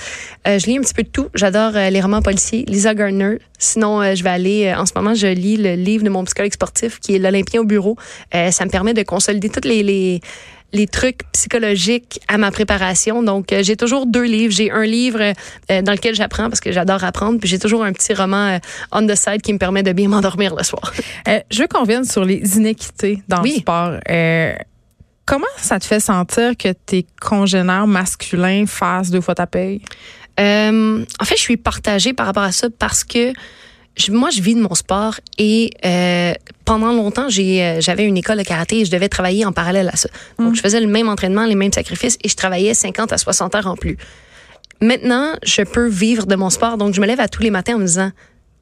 Euh, 0.48 0.60
je 0.60 0.66
lis 0.68 0.78
un 0.78 0.82
petit 0.82 0.94
peu 0.94 1.04
de 1.04 1.10
tout. 1.10 1.28
J'adore 1.34 1.72
les 1.74 2.02
romans 2.02 2.22
policiers. 2.22 2.64
Lisa 2.68 2.94
Gardner. 2.96 3.40
Sinon, 3.58 4.16
je 4.16 4.24
vais 4.24 4.30
aller. 4.30 4.66
euh, 4.68 4.80
en 4.80 4.86
ce 4.86 4.94
moment, 4.96 5.14
je 5.14 5.28
lis 5.28 5.58
le 5.58 5.76
livre 5.76 6.04
de 6.04 6.10
mon 6.10 6.24
psychologue 6.24 6.54
sportif 6.54 7.00
qui 7.00 7.16
est 7.16 7.20
l'Olympien 7.20 7.62
au 7.62 7.66
bureau. 7.66 7.98
Euh, 8.34 8.52
ça 8.52 8.66
me 8.66 8.70
permet 8.70 8.94
de 8.94 9.04
consolider 9.04 9.50
tous 9.50 9.68
les, 9.68 9.84
les 9.84 10.22
les 10.72 10.88
trucs 10.88 11.20
psychologiques 11.32 12.20
à 12.28 12.38
ma 12.38 12.52
préparation. 12.52 13.24
Donc, 13.24 13.52
euh, 13.52 13.64
j'ai 13.64 13.76
toujours 13.76 14.06
deux 14.06 14.24
livres. 14.24 14.54
J'ai 14.54 14.72
un 14.72 14.86
livre 14.86 15.20
euh, 15.72 15.82
dans 15.82 15.92
lequel 15.94 16.16
j'apprends 16.16 16.50
parce 16.50 16.60
que 16.60 16.72
j'adore 16.72 17.04
apprendre. 17.04 17.40
Puis 17.40 17.50
j'ai 17.50 17.60
toujours 17.60 17.84
un 17.84 17.92
petit 17.94 18.14
roman 18.14 18.48
euh, 18.56 18.60
on 18.92 19.06
the 19.06 19.16
side 19.16 19.42
qui 19.42 19.54
me 19.54 19.58
permet 19.58 19.84
de 19.84 19.92
bien 19.94 20.08
m'endormir 20.10 20.56
le 20.56 20.64
soir. 20.64 20.94
Je 21.28 21.62
veux 21.62 21.68
qu'on 21.68 21.82
revienne 21.82 22.06
sur 22.06 22.24
les 22.26 22.58
inéquités 22.58 23.22
dans 23.28 23.42
Oui. 23.42 23.54
le 23.56 23.62
sport. 23.62 23.94
Comment 25.26 25.46
ça 25.58 25.80
te 25.80 25.86
fait 25.86 26.00
sentir 26.00 26.58
que 26.58 26.70
tes 26.72 27.06
congénères 27.22 27.86
masculins 27.86 28.66
fassent 28.66 29.12
deux 29.12 29.22
fois 29.22 29.36
ta 29.36 29.46
paye? 29.46 29.82
En 30.40 31.26
fait, 31.26 31.36
je 31.36 31.42
suis 31.42 31.58
partagée 31.58 32.14
par 32.14 32.26
rapport 32.26 32.44
à 32.44 32.52
ça 32.52 32.68
parce 32.78 33.04
que 33.04 33.34
je- 33.98 34.12
moi, 34.12 34.30
je 34.30 34.42
vis 34.42 34.56
de 34.56 34.62
mon 34.62 34.76
sport 34.76 35.16
et 35.38 35.72
euh, 35.86 36.34
pendant 36.66 36.92
longtemps, 36.94 37.30
j'ai, 37.30 37.64
euh, 37.64 37.82
j'avais 37.82 38.06
une 38.06 38.18
école 38.18 38.38
de 38.38 38.44
karaté 38.44 38.80
et 38.82 38.86
je 38.86 38.92
devais 38.92 39.10
travailler 39.10 39.46
en 39.46 39.52
parallèle 39.52 39.90
à 39.92 39.96
ça. 39.96 40.10
Donc, 40.38 40.56
je 40.56 40.62
faisais 40.62 40.80
le 40.80 40.88
même 40.88 41.10
entraînement, 41.10 41.46
les 41.46 41.56
mêmes 41.56 41.74
sacrifices 41.74 42.18
et 42.24 42.30
je 42.30 42.36
travaillais 42.36 42.74
50 42.74 43.12
à 43.14 43.18
60 43.18 43.56
heures 43.56 43.68
en 43.68 43.76
plus. 43.76 43.98
Maintenant, 44.82 45.34
je 45.44 45.62
peux 45.64 45.88
vivre 45.88 46.26
de 46.26 46.36
mon 46.36 46.50
sport, 46.50 46.78
donc 46.78 46.94
je 46.94 47.02
me 47.02 47.06
lève 47.06 47.20
à 47.20 47.28
tous 47.28 47.44
les 47.44 47.50
matins 47.52 47.76
en 47.76 47.80
me 47.80 47.86
disant, 47.86 48.12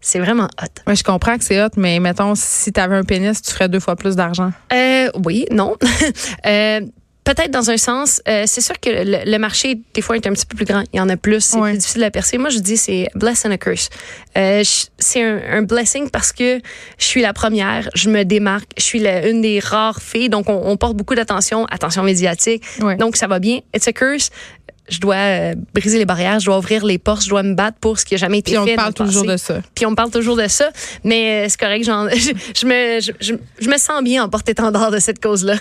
c'est 0.01 0.19
vraiment 0.19 0.45
hot. 0.61 0.81
Ouais, 0.87 0.95
je 0.95 1.03
comprends 1.03 1.37
que 1.37 1.43
c'est 1.43 1.61
hot, 1.63 1.69
mais 1.77 1.99
mettons, 1.99 2.33
si 2.35 2.71
tu 2.71 2.79
avais 2.79 2.95
un 2.95 3.03
pénis, 3.03 3.39
tu 3.41 3.51
ferais 3.51 3.69
deux 3.69 3.79
fois 3.79 3.95
plus 3.95 4.15
d'argent. 4.15 4.51
Euh, 4.73 5.09
oui, 5.25 5.45
non. 5.51 5.75
Euh, 6.45 6.81
Peut-être 7.27 7.51
dans 7.51 7.69
un 7.69 7.75
sens, 7.75 8.21
euh, 8.29 8.43
c'est 8.47 8.61
sûr 8.61 8.79
que 8.79 8.89
le, 8.89 9.29
le 9.29 9.37
marché, 9.37 9.79
des 9.93 10.01
fois, 10.01 10.15
est 10.15 10.25
un 10.27 10.31
petit 10.31 10.45
peu 10.45 10.55
plus 10.55 10.63
grand. 10.65 10.83
Il 10.93 10.97
y 10.97 11.01
en 11.01 11.09
a 11.09 11.17
plus, 11.17 11.41
c'est 11.41 11.57
Ouais. 11.57 11.71
plus 11.71 11.79
difficile 11.79 12.03
à 12.05 12.09
percer. 12.11 12.37
Moi, 12.37 12.49
je 12.49 12.59
dis 12.59 12.77
c'est 12.77 13.09
bless 13.15 13.45
and 13.45 13.51
a 13.51 13.57
curse. 13.57 13.89
Euh, 14.37 14.63
c'est 14.97 15.21
un, 15.23 15.41
un 15.51 15.61
blessing 15.63 16.09
parce 16.09 16.31
que 16.31 16.61
je 16.97 17.03
suis 17.05 17.21
la 17.21 17.33
première, 17.33 17.89
je 17.95 18.09
me 18.09 18.23
démarque, 18.23 18.69
je 18.77 18.83
suis 18.83 18.99
la- 18.99 19.27
une 19.27 19.41
des 19.41 19.59
rares 19.59 20.01
filles, 20.01 20.29
donc 20.29 20.47
on, 20.47 20.61
on 20.71 20.77
porte 20.77 20.95
beaucoup 20.95 21.15
d'attention, 21.15 21.65
attention 21.65 22.01
médiatique. 22.03 22.63
Ouais. 22.79 22.95
Donc, 22.95 23.17
ça 23.17 23.27
va 23.27 23.39
bien. 23.39 23.59
It's 23.75 23.87
a 23.89 23.91
curse. 23.91 24.29
Je 24.89 24.99
dois 24.99 25.15
euh, 25.15 25.55
briser 25.73 25.97
les 25.97 26.05
barrières, 26.05 26.39
je 26.39 26.45
dois 26.45 26.57
ouvrir 26.57 26.85
les 26.85 26.97
portes, 26.97 27.23
je 27.23 27.29
dois 27.29 27.43
me 27.43 27.53
battre 27.55 27.77
pour 27.79 27.99
ce 27.99 28.05
qui 28.05 28.13
a 28.15 28.17
jamais 28.17 28.39
été 28.39 28.51
Puis 28.51 28.57
on 28.59 28.65
fait. 28.65 28.71
te 28.71 28.77
dans 28.77 28.83
parle 28.83 28.93
le 28.99 29.05
toujours 29.05 29.25
passé. 29.25 29.33
de 29.33 29.37
ça. 29.37 29.67
Puis 29.75 29.85
on 29.85 29.91
me 29.91 29.95
parle 29.95 30.11
toujours 30.11 30.37
de 30.37 30.47
ça, 30.47 30.69
mais 31.03 31.45
euh, 31.45 31.49
c'est 31.49 31.59
correct, 31.59 31.83
je, 31.85 32.31
je 32.59 32.65
me, 32.65 33.37
je 33.59 33.69
me 33.69 33.77
sens 33.77 34.01
bien 34.03 34.23
en 34.23 34.29
porte-étendard 34.29 34.91
de 34.91 34.99
cette 34.99 35.21
cause-là. 35.21 35.55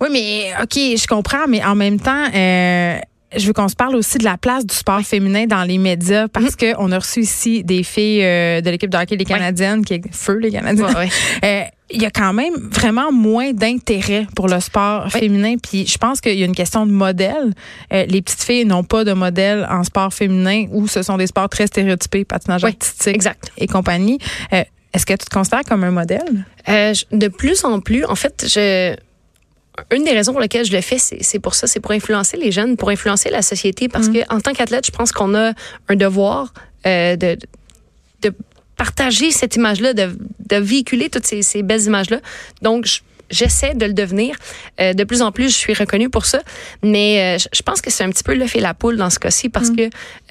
Oui, 0.00 0.08
mais 0.10 0.52
OK, 0.62 0.74
je 0.76 1.06
comprends, 1.06 1.46
mais 1.48 1.62
en 1.64 1.74
même 1.74 2.00
temps, 2.00 2.24
euh, 2.34 2.98
je 3.36 3.46
veux 3.46 3.52
qu'on 3.52 3.68
se 3.68 3.76
parle 3.76 3.94
aussi 3.96 4.18
de 4.18 4.24
la 4.24 4.36
place 4.36 4.66
du 4.66 4.74
sport 4.74 5.00
féminin 5.02 5.46
dans 5.46 5.62
les 5.64 5.78
médias 5.78 6.28
parce 6.28 6.56
que 6.56 6.74
on 6.78 6.90
a 6.92 6.98
reçu 6.98 7.20
ici 7.20 7.62
des 7.64 7.82
filles 7.82 8.24
euh, 8.24 8.60
de 8.60 8.70
l'équipe 8.70 8.90
de 8.90 8.96
hockey 8.96 9.16
les 9.16 9.24
Canadiennes 9.24 9.84
qui 9.84 9.94
est 9.94 10.02
feu 10.14 10.34
les 10.38 10.50
Canadiennes. 10.50 10.86
Euh, 11.44 11.62
il 11.92 12.00
y 12.00 12.06
a 12.06 12.10
quand 12.10 12.32
même 12.32 12.54
vraiment 12.70 13.10
moins 13.10 13.52
d'intérêt 13.52 14.26
pour 14.36 14.46
le 14.46 14.60
sport 14.60 15.10
féminin. 15.10 15.56
Puis 15.60 15.86
je 15.88 15.98
pense 15.98 16.20
qu'il 16.20 16.38
y 16.38 16.42
a 16.42 16.46
une 16.46 16.54
question 16.54 16.86
de 16.86 16.92
modèle. 16.92 17.52
Euh, 17.92 18.04
les 18.06 18.22
petites 18.22 18.42
filles 18.44 18.64
n'ont 18.64 18.84
pas 18.84 19.02
de 19.04 19.12
modèle 19.12 19.66
en 19.68 19.82
sport 19.82 20.12
féminin 20.14 20.66
où 20.70 20.86
ce 20.86 21.02
sont 21.02 21.16
des 21.16 21.26
sports 21.26 21.48
très 21.48 21.66
stéréotypés, 21.66 22.24
patinage 22.24 22.62
Oui, 22.62 22.70
artistique 22.70 23.14
exact. 23.14 23.50
et 23.58 23.66
compagnie. 23.66 24.18
Euh, 24.52 24.62
Est-ce 24.94 25.04
que 25.06 25.14
tu 25.14 25.24
te 25.24 25.30
considères 25.34 25.64
comme 25.64 25.82
un 25.82 25.90
modèle? 25.90 26.44
Euh, 26.68 26.94
je- 26.94 27.04
de 27.16 27.26
plus 27.28 27.64
en 27.64 27.80
plus, 27.80 28.04
en 28.04 28.14
fait, 28.14 28.44
je, 28.48 28.94
une 29.92 30.04
des 30.04 30.12
raisons 30.12 30.32
pour 30.32 30.40
lesquelles 30.40 30.64
je 30.66 30.72
le 30.72 30.80
fais, 30.80 30.98
c'est 30.98 31.38
pour 31.38 31.54
ça, 31.54 31.66
c'est 31.66 31.80
pour 31.80 31.92
influencer 31.92 32.36
les 32.36 32.52
jeunes, 32.52 32.76
pour 32.76 32.90
influencer 32.90 33.30
la 33.30 33.42
société, 33.42 33.88
parce 33.88 34.08
que 34.08 34.18
en 34.34 34.40
tant 34.40 34.52
qu'athlète, 34.52 34.86
je 34.86 34.90
pense 34.92 35.12
qu'on 35.12 35.34
a 35.34 35.52
un 35.88 35.96
devoir 35.96 36.52
euh, 36.86 37.16
de, 37.16 37.36
de 38.22 38.32
partager 38.76 39.30
cette 39.30 39.56
image-là, 39.56 39.92
de, 39.94 40.16
de 40.48 40.56
véhiculer 40.56 41.10
toutes 41.10 41.26
ces, 41.26 41.42
ces 41.42 41.62
belles 41.62 41.82
images-là. 41.82 42.20
Donc, 42.62 42.86
je- 42.86 43.00
J'essaie 43.32 43.74
de 43.74 43.86
le 43.86 43.92
devenir. 43.92 44.34
Euh, 44.80 44.92
de 44.92 45.04
plus 45.04 45.22
en 45.22 45.30
plus, 45.30 45.50
je 45.50 45.56
suis 45.56 45.72
reconnue 45.72 46.10
pour 46.10 46.26
ça. 46.26 46.40
Mais 46.82 47.36
euh, 47.36 47.38
je- 47.54 47.62
pense 47.62 47.80
que 47.80 47.88
c'est 47.88 48.02
un 48.02 48.10
petit 48.10 48.24
peu 48.24 48.34
le 48.34 48.44
fait 48.48 48.58
la 48.58 48.74
poule 48.74 48.96
dans 48.96 49.08
ce 49.08 49.20
cas-ci 49.20 49.48
parce 49.48 49.70
que 49.70 49.82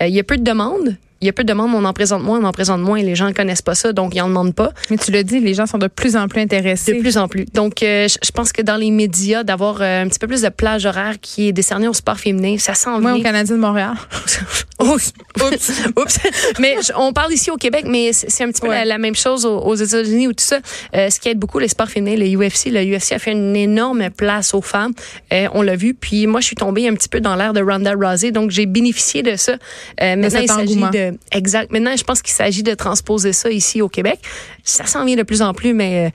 euh, 0.01 0.07
il 0.07 0.13
y 0.13 0.19
a 0.19 0.23
peu 0.25 0.35
de 0.35 0.43
demandes. 0.43 0.97
Il 1.21 1.25
y 1.25 1.29
a 1.29 1.33
peu 1.33 1.43
de 1.43 1.49
demandes, 1.49 1.71
on 1.73 1.83
en 1.85 1.93
présente 1.93 2.23
moins, 2.23 2.39
on 2.39 2.43
en 2.45 2.51
présente 2.51 2.79
moins 2.81 2.97
et 2.97 3.03
les 3.03 3.15
gens 3.15 3.27
ne 3.27 3.33
connaissent 3.33 3.61
pas 3.61 3.75
ça, 3.75 3.91
donc 3.93 4.15
ils 4.15 4.21
en 4.21 4.27
demandent 4.29 4.55
pas. 4.55 4.71
Mais 4.89 4.97
tu 4.97 5.11
le 5.11 5.23
dis, 5.23 5.39
les 5.39 5.53
gens 5.53 5.65
sont 5.65 5.77
de 5.77 5.87
plus 5.87 6.15
en 6.15 6.27
plus 6.27 6.41
intéressés. 6.41 6.93
De 6.93 6.99
plus 6.99 7.17
en 7.17 7.27
plus. 7.27 7.45
Donc, 7.53 7.83
euh, 7.83 8.07
je 8.07 8.31
pense 8.31 8.51
que 8.53 8.61
dans 8.61 8.77
les 8.77 8.89
médias, 8.91 9.43
d'avoir 9.43 9.81
euh, 9.81 10.03
un 10.03 10.07
petit 10.07 10.19
peu 10.19 10.27
plus 10.27 10.41
de 10.41 10.49
plage 10.49 10.85
horaire 10.85 11.15
qui 11.21 11.47
est 11.49 11.51
décerné 11.51 11.87
au 11.87 11.93
sport 11.93 12.17
féminin, 12.17 12.55
ça 12.57 12.73
s'en 12.73 12.99
Moi, 13.01 13.11
vient. 13.13 13.19
au 13.19 13.23
Canadien 13.23 13.55
de 13.55 13.61
Montréal. 13.61 13.93
Oups, 14.81 15.11
oups, 15.41 15.71
oups. 15.97 16.19
Mais 16.57 16.77
on 16.95 17.11
parle 17.11 17.33
ici 17.33 17.51
au 17.51 17.57
Québec, 17.57 17.83
mais 17.85 18.13
c'est 18.13 18.43
un 18.45 18.47
petit 18.49 18.61
peu 18.61 18.69
Ouais. 18.69 18.79
la, 18.79 18.85
la 18.85 18.97
même 18.97 19.15
chose 19.15 19.45
aux, 19.45 19.57
aux 19.59 19.75
États-Unis 19.75 20.27
ou 20.27 20.31
tout 20.33 20.43
ça. 20.43 20.59
Euh, 20.95 21.09
ce 21.09 21.19
qui 21.19 21.27
aide 21.27 21.37
beaucoup 21.39 21.59
les 21.59 21.67
sports 21.67 21.89
féminins, 21.89 22.15
le 22.15 22.27
UFC. 22.37 22.67
Le 22.71 22.81
UFC 22.95 23.11
a 23.11 23.19
fait 23.19 23.31
une 23.33 23.55
énorme 23.57 24.09
place 24.09 24.53
aux 24.53 24.61
femmes. 24.61 24.93
Euh, 25.33 25.47
on 25.53 25.61
l'a 25.63 25.75
vu. 25.75 25.93
Puis 25.95 26.27
moi, 26.27 26.39
je 26.39 26.45
suis 26.45 26.55
tombée 26.55 26.87
un 26.87 26.93
petit 26.93 27.09
peu 27.09 27.19
dans 27.19 27.35
l'ère 27.35 27.51
de 27.51 27.61
Ronda 27.61 27.93
Rousey, 27.93 28.31
donc 28.31 28.51
j'ai 28.51 28.65
bénéficié 28.67 29.21
de 29.21 29.35
ça. 29.35 29.53
Euh, 30.01 30.15
maintenant, 30.15 30.39
il 30.39 30.47
s'agit 30.47 30.61
engouement. 30.73 30.91
De 31.11 31.17
exact. 31.31 31.71
Maintenant, 31.71 31.95
je 31.95 32.03
pense 32.03 32.21
qu'il 32.21 32.33
s'agit 32.33 32.63
de 32.63 32.73
transposer 32.73 33.33
ça 33.33 33.49
ici 33.49 33.81
au 33.81 33.89
Québec. 33.89 34.19
Ça 34.63 34.85
s'en 34.85 35.05
vient 35.05 35.15
de 35.15 35.23
plus 35.23 35.41
en 35.41 35.53
plus, 35.53 35.73
mais 35.73 36.07
euh, 36.07 36.09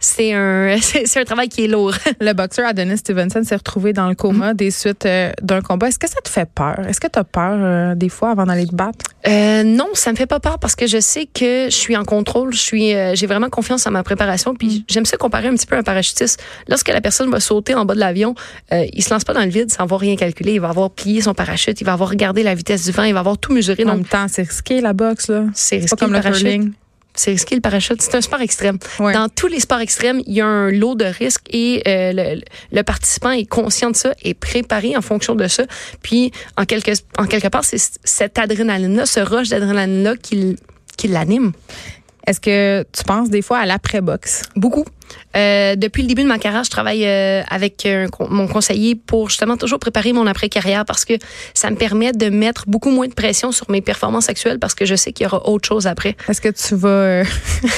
c'est 0.00 0.32
un 0.32 0.76
c'est 0.80 1.06
c'est 1.06 1.20
un 1.20 1.24
travail 1.24 1.48
qui 1.48 1.64
est 1.64 1.68
lourd. 1.68 1.92
Le 2.20 2.32
boxeur 2.32 2.66
Adonis 2.66 2.98
Stevenson 2.98 3.42
s'est 3.44 3.56
retrouvé 3.56 3.92
dans 3.92 4.08
le 4.08 4.14
coma 4.14 4.54
des 4.54 4.70
suites 4.70 5.06
euh, 5.06 5.32
d'un 5.42 5.60
combat. 5.60 5.88
Est-ce 5.88 5.98
que 5.98 6.08
ça 6.08 6.20
te 6.22 6.28
fait 6.28 6.48
peur? 6.52 6.80
Est-ce 6.88 7.00
que 7.00 7.08
tu 7.08 7.18
as 7.18 7.24
peur 7.24 7.56
euh, 7.58 7.94
des 7.94 8.08
fois 8.08 8.30
avant 8.30 8.46
d'aller 8.46 8.66
te 8.66 8.74
battre? 8.74 9.06
Euh, 9.26 9.62
non, 9.64 9.88
ça 9.94 10.12
me 10.12 10.16
fait 10.16 10.26
pas 10.26 10.40
peur 10.40 10.58
parce 10.58 10.74
que 10.76 10.86
je 10.86 11.00
sais 11.00 11.26
que 11.26 11.66
je 11.66 11.74
suis 11.74 11.96
en 11.96 12.04
contrôle. 12.04 12.52
Je 12.52 12.58
suis, 12.60 12.92
j'ai 13.14 13.26
vraiment 13.26 13.48
confiance 13.50 13.86
en 13.86 13.90
ma 13.90 14.02
préparation. 14.02 14.54
Puis 14.54 14.84
j'aime 14.88 15.04
ça 15.04 15.16
comparer 15.16 15.48
un 15.48 15.54
petit 15.54 15.66
peu 15.66 15.76
à 15.76 15.80
un 15.80 15.82
parachutiste. 15.82 16.40
Lorsque 16.68 16.88
la 16.88 17.00
personne 17.00 17.30
va 17.30 17.40
sauter 17.40 17.74
en 17.74 17.84
bas 17.84 17.94
de 17.94 18.00
l'avion, 18.00 18.34
il 18.72 19.02
se 19.02 19.10
lance 19.12 19.24
pas 19.24 19.34
dans 19.34 19.42
le 19.44 19.50
vide 19.50 19.70
sans 19.70 19.82
avoir 19.82 20.00
rien 20.00 20.16
calculé. 20.16 20.54
Il 20.54 20.60
va 20.60 20.68
avoir 20.68 20.90
plié 20.90 21.20
son 21.20 21.34
parachute, 21.34 21.80
il 21.80 21.84
va 21.84 21.92
avoir 21.94 22.08
regardé 22.10 22.42
la 22.42 22.54
vitesse 22.54 22.84
du 22.84 22.92
vent, 22.92 23.02
il 23.02 23.12
va 23.12 23.20
avoir 23.20 23.38
tout 23.38 23.52
mesuré. 23.52 23.82
En 23.84 23.88
Donc 23.88 23.96
même 23.96 24.04
temps, 24.06 24.26
c'est 24.28 24.42
risqué 24.42 24.80
la 24.80 24.92
boxe, 24.92 25.28
là. 25.28 25.44
c'est 25.52 25.80
C'est 25.80 25.80
risqué 25.82 25.96
pas 25.96 26.06
comme 26.06 26.12
le 26.12 26.18
le 26.18 26.22
parachute. 26.22 26.44
curling. 26.44 26.72
C'est 27.18 27.32
risqué 27.32 27.54
le 27.54 27.60
parachute. 27.60 28.00
C'est 28.00 28.14
un 28.14 28.20
sport 28.20 28.40
extrême. 28.40 28.78
Ouais. 29.00 29.12
Dans 29.12 29.28
tous 29.28 29.48
les 29.48 29.60
sports 29.60 29.80
extrêmes, 29.80 30.22
il 30.26 30.34
y 30.34 30.40
a 30.40 30.46
un 30.46 30.70
lot 30.70 30.94
de 30.94 31.04
risques 31.04 31.46
et 31.50 31.82
euh, 31.86 32.12
le, 32.14 32.40
le 32.70 32.82
participant 32.82 33.30
est 33.32 33.44
conscient 33.44 33.90
de 33.90 33.96
ça 33.96 34.14
et 34.22 34.34
préparé 34.34 34.96
en 34.96 35.02
fonction 35.02 35.34
de 35.34 35.48
ça. 35.48 35.64
Puis, 36.02 36.30
en 36.56 36.64
quelque, 36.64 36.92
en 37.18 37.26
quelque 37.26 37.48
part, 37.48 37.64
c'est 37.64 37.98
cette 38.04 38.38
adrénaline-là, 38.38 39.04
ce 39.04 39.20
rush 39.20 39.48
d'adrénaline-là 39.48 40.16
qui, 40.16 40.56
qui 40.96 41.08
l'anime. 41.08 41.52
Est-ce 42.26 42.40
que 42.40 42.84
tu 42.92 43.04
penses 43.04 43.30
des 43.30 43.42
fois 43.42 43.58
à 43.58 43.66
l'après-boxe? 43.66 44.42
Beaucoup. 44.54 44.84
Euh, 45.36 45.76
depuis 45.76 46.02
le 46.02 46.08
début 46.08 46.22
de 46.22 46.28
ma 46.28 46.38
carrière, 46.38 46.64
je 46.64 46.70
travaille 46.70 47.06
euh, 47.06 47.42
avec 47.50 47.84
un 47.86 48.08
con- 48.08 48.28
mon 48.30 48.46
conseiller 48.48 48.94
pour 48.94 49.28
justement 49.28 49.56
toujours 49.56 49.78
préparer 49.78 50.12
mon 50.12 50.26
après-carrière 50.26 50.84
parce 50.84 51.04
que 51.04 51.14
ça 51.54 51.70
me 51.70 51.76
permet 51.76 52.12
de 52.12 52.28
mettre 52.30 52.64
beaucoup 52.66 52.90
moins 52.90 53.06
de 53.08 53.12
pression 53.14 53.52
sur 53.52 53.70
mes 53.70 53.80
performances 53.82 54.28
actuelles 54.28 54.58
parce 54.58 54.74
que 54.74 54.84
je 54.86 54.94
sais 54.94 55.12
qu'il 55.12 55.24
y 55.24 55.26
aura 55.26 55.46
autre 55.48 55.68
chose 55.68 55.86
après. 55.86 56.16
Est-ce 56.28 56.40
que 56.40 56.48
tu 56.48 56.74
vas 56.74 56.88
euh, 56.88 57.24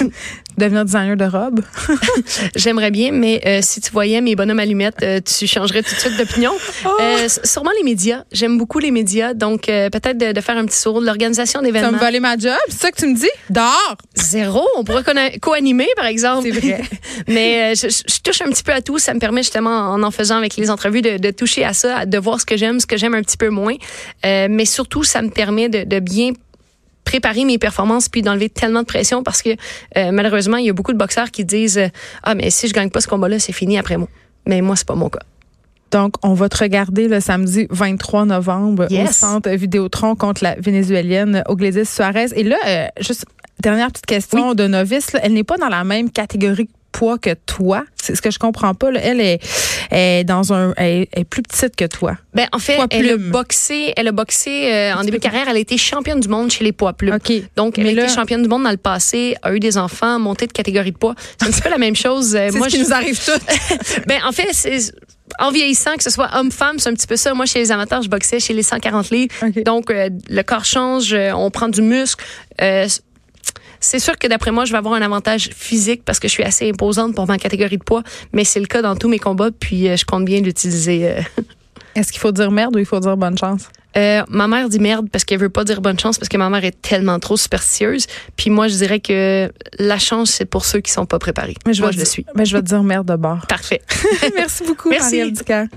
devenir 0.58 0.84
designer 0.84 1.16
de 1.16 1.24
robe? 1.24 1.60
J'aimerais 2.56 2.90
bien, 2.90 3.12
mais 3.12 3.40
euh, 3.46 3.60
si 3.62 3.80
tu 3.80 3.90
voyais 3.90 4.20
mes 4.20 4.36
bonhommes 4.36 4.58
allumettes, 4.58 5.02
euh, 5.02 5.20
tu 5.20 5.46
changerais 5.46 5.82
tout 5.82 5.94
de 5.94 6.00
suite 6.00 6.16
d'opinion. 6.16 6.52
Euh, 7.00 7.24
s- 7.24 7.40
sûrement 7.44 7.70
les 7.76 7.84
médias. 7.84 8.24
J'aime 8.32 8.58
beaucoup 8.58 8.78
les 8.78 8.90
médias, 8.90 9.34
donc 9.34 9.68
euh, 9.68 9.90
peut-être 9.90 10.18
de, 10.18 10.32
de 10.32 10.40
faire 10.40 10.56
un 10.56 10.64
petit 10.66 10.78
saut 10.78 11.00
de 11.00 11.06
l'organisation 11.06 11.62
d'événements. 11.62 11.92
me 11.92 11.98
voler 11.98 12.20
ma 12.20 12.36
job? 12.36 12.56
C'est 12.68 12.78
ça 12.80 12.90
que 12.90 12.96
tu 12.96 13.06
me 13.06 13.14
dis? 13.16 13.28
Dehors! 13.48 13.96
Zéro. 14.14 14.66
On 14.76 14.84
pourrait 14.84 15.02
co-animer, 15.40 15.88
par 15.96 16.06
exemple. 16.06 16.48
C'est 16.52 16.58
vrai. 16.60 16.80
Mais 17.28 17.72
euh, 17.72 17.74
je, 17.74 18.20
touche 18.20 18.40
un 18.42 18.50
petit 18.50 18.62
peu 18.62 18.72
à 18.72 18.80
tout. 18.80 18.98
Ça 18.98 19.14
me 19.14 19.18
permet 19.18 19.42
justement, 19.42 19.70
en 19.70 20.02
en 20.02 20.10
faisant 20.10 20.36
avec 20.36 20.56
les 20.56 20.70
entrevues, 20.70 21.02
de, 21.02 21.18
de 21.18 21.30
toucher 21.30 21.64
à 21.64 21.72
ça, 21.72 22.06
de 22.06 22.18
voir 22.18 22.40
ce 22.40 22.46
que 22.46 22.56
j'aime, 22.56 22.80
ce 22.80 22.86
que 22.86 22.96
j'aime 22.96 23.14
un 23.14 23.22
petit 23.22 23.36
peu 23.36 23.48
moins. 23.48 23.74
Euh, 24.26 24.48
mais 24.50 24.64
surtout, 24.64 25.04
ça 25.04 25.22
me 25.22 25.30
permet 25.30 25.68
de, 25.68 25.84
de 25.84 26.00
bien 26.00 26.32
préparer 27.04 27.44
mes 27.44 27.58
performances 27.58 28.08
puis 28.08 28.22
d'enlever 28.22 28.48
tellement 28.48 28.80
de 28.80 28.86
pression 28.86 29.22
parce 29.22 29.42
que 29.42 29.50
euh, 29.96 30.10
malheureusement, 30.12 30.58
il 30.58 30.66
y 30.66 30.70
a 30.70 30.72
beaucoup 30.72 30.92
de 30.92 30.98
boxeurs 30.98 31.30
qui 31.30 31.44
disent 31.44 31.78
euh, 31.78 31.88
Ah, 32.22 32.34
mais 32.34 32.50
si 32.50 32.68
je 32.68 32.72
gagne 32.74 32.90
pas 32.90 33.00
ce 33.00 33.08
combat-là, 33.08 33.38
c'est 33.38 33.52
fini 33.52 33.78
après 33.78 33.96
moi. 33.96 34.08
Mais 34.46 34.60
moi, 34.60 34.76
c'est 34.76 34.86
pas 34.86 34.94
mon 34.94 35.08
cas. 35.08 35.20
Donc, 35.90 36.14
on 36.22 36.34
va 36.34 36.48
te 36.48 36.58
regarder 36.58 37.08
le 37.08 37.18
samedi 37.20 37.66
23 37.70 38.26
novembre 38.26 38.86
au 38.88 38.92
Yes. 38.92 39.16
centre 39.16 39.50
Vidéotron 39.50 40.14
contre 40.14 40.44
la 40.44 40.54
Vénézuélienne 40.54 41.42
Ogledis 41.46 41.84
Suarez. 41.84 42.28
Et 42.36 42.44
là, 42.44 42.56
euh, 42.66 42.86
juste 43.00 43.24
dernière 43.60 43.88
petite 43.90 44.06
question 44.06 44.54
de 44.54 44.66
novice, 44.68 45.12
là, 45.12 45.20
elle 45.22 45.32
n'est 45.32 45.42
pas 45.44 45.56
dans 45.56 45.68
la 45.68 45.82
même 45.82 46.10
catégorie 46.10 46.68
poids 46.92 47.18
que 47.18 47.34
toi. 47.46 47.84
C'est 47.96 48.14
ce 48.14 48.22
que 48.22 48.30
je 48.30 48.38
comprends 48.38 48.74
pas. 48.74 48.90
Là. 48.90 49.00
Elle 49.02 49.20
est, 49.20 49.40
est 49.90 50.24
dans 50.24 50.52
un, 50.52 50.72
elle 50.76 51.06
est 51.12 51.24
plus 51.24 51.42
petite 51.42 51.76
que 51.76 51.84
toi. 51.84 52.16
Ben 52.34 52.48
en 52.52 52.58
fait, 52.58 52.78
elle 52.90 53.10
a 53.10 53.16
boxé, 53.16 53.92
elle 53.96 54.08
a 54.08 54.12
boxé 54.12 54.72
euh, 54.72 54.94
en 54.94 55.04
début 55.04 55.18
de 55.18 55.22
carrière. 55.22 55.46
Elle 55.48 55.56
a 55.56 55.60
été 55.60 55.76
championne 55.76 56.20
du 56.20 56.28
monde 56.28 56.50
chez 56.50 56.64
les 56.64 56.72
poids 56.72 56.92
plumes. 56.92 57.14
Okay. 57.14 57.44
Donc 57.56 57.78
elle 57.78 57.86
a 57.86 57.90
été 57.90 58.08
championne 58.08 58.42
du 58.42 58.48
monde 58.48 58.64
dans 58.64 58.70
le 58.70 58.76
passé, 58.76 59.36
a 59.42 59.54
eu 59.54 59.60
des 59.60 59.78
enfants, 59.78 60.18
monté 60.18 60.46
de 60.46 60.52
catégorie 60.52 60.92
de 60.92 60.98
poids. 60.98 61.14
C'est 61.38 61.48
un 61.48 61.50
petit 61.50 61.62
peu 61.62 61.70
la 61.70 61.78
même 61.78 61.96
chose. 61.96 62.34
Euh, 62.34 62.50
moi, 62.54 62.68
ce 62.68 62.76
qui 62.76 62.82
nous 62.82 62.92
arrive 62.92 63.18
toutes. 63.24 64.06
ben 64.06 64.20
en 64.26 64.32
fait, 64.32 64.48
c'est 64.52 64.92
en 65.38 65.50
vieillissant, 65.50 65.96
que 65.96 66.02
ce 66.02 66.10
soit 66.10 66.28
homme-femme, 66.34 66.78
c'est 66.78 66.88
un 66.88 66.94
petit 66.94 67.06
peu 67.06 67.16
ça. 67.16 67.34
Moi, 67.34 67.46
chez 67.46 67.60
les 67.60 67.70
amateurs, 67.70 68.02
je 68.02 68.08
boxais 68.08 68.40
chez 68.40 68.52
les 68.52 68.64
140 68.64 69.10
livres. 69.10 69.32
Donc, 69.64 69.90
euh, 69.90 70.10
le 70.28 70.42
corps 70.42 70.64
change, 70.64 71.14
on 71.14 71.50
prend 71.50 71.68
du 71.68 71.82
muscle. 71.82 72.24
Euh, 72.60 72.88
c'est 73.80 73.98
sûr 73.98 74.18
que 74.18 74.26
d'après 74.26 74.50
moi, 74.50 74.64
je 74.64 74.72
vais 74.72 74.78
avoir 74.78 74.94
un 74.94 75.02
avantage 75.02 75.50
physique 75.54 76.02
parce 76.04 76.20
que 76.20 76.28
je 76.28 76.32
suis 76.32 76.44
assez 76.44 76.68
imposante 76.68 77.14
pour 77.14 77.26
ma 77.26 77.38
catégorie 77.38 77.78
de 77.78 77.84
poids, 77.84 78.02
mais 78.32 78.44
c'est 78.44 78.60
le 78.60 78.66
cas 78.66 78.82
dans 78.82 78.96
tous 78.96 79.08
mes 79.08 79.18
combats, 79.18 79.50
puis 79.50 79.88
euh, 79.88 79.96
je 79.96 80.04
compte 80.04 80.24
bien 80.24 80.40
l'utiliser. 80.40 81.08
Euh. 81.08 81.22
Est-ce 81.96 82.12
qu'il 82.12 82.20
faut 82.20 82.32
dire 82.32 82.50
merde 82.50 82.76
ou 82.76 82.78
il 82.78 82.86
faut 82.86 83.00
dire 83.00 83.16
bonne 83.16 83.36
chance? 83.36 83.68
Euh, 83.96 84.22
ma 84.28 84.46
mère 84.46 84.68
dit 84.68 84.78
merde 84.78 85.08
parce 85.10 85.24
qu'elle 85.24 85.40
veut 85.40 85.48
pas 85.48 85.64
dire 85.64 85.80
bonne 85.80 85.98
chance 85.98 86.16
parce 86.16 86.28
que 86.28 86.36
ma 86.36 86.48
mère 86.48 86.64
est 86.64 86.80
tellement 86.80 87.18
trop 87.18 87.36
superstitieuse. 87.36 88.06
Puis 88.36 88.50
moi, 88.50 88.68
je 88.68 88.76
dirais 88.76 89.00
que 89.00 89.50
la 89.78 89.98
chance, 89.98 90.30
c'est 90.30 90.44
pour 90.44 90.64
ceux 90.64 90.80
qui 90.80 90.92
sont 90.92 91.06
pas 91.06 91.18
préparés. 91.18 91.56
Mais 91.66 91.74
je 91.74 91.82
moi, 91.82 91.90
je 91.90 91.98
le 91.98 92.04
suis. 92.04 92.24
Mais 92.36 92.44
je 92.44 92.56
vais 92.56 92.62
te 92.62 92.68
dire 92.68 92.84
merde 92.84 93.08
de 93.08 93.16
bord. 93.16 93.44
Parfait. 93.48 93.82
Merci 94.36 94.64
beaucoup, 94.64 94.90
Merci. 94.90 95.16
Marielle 95.16 95.68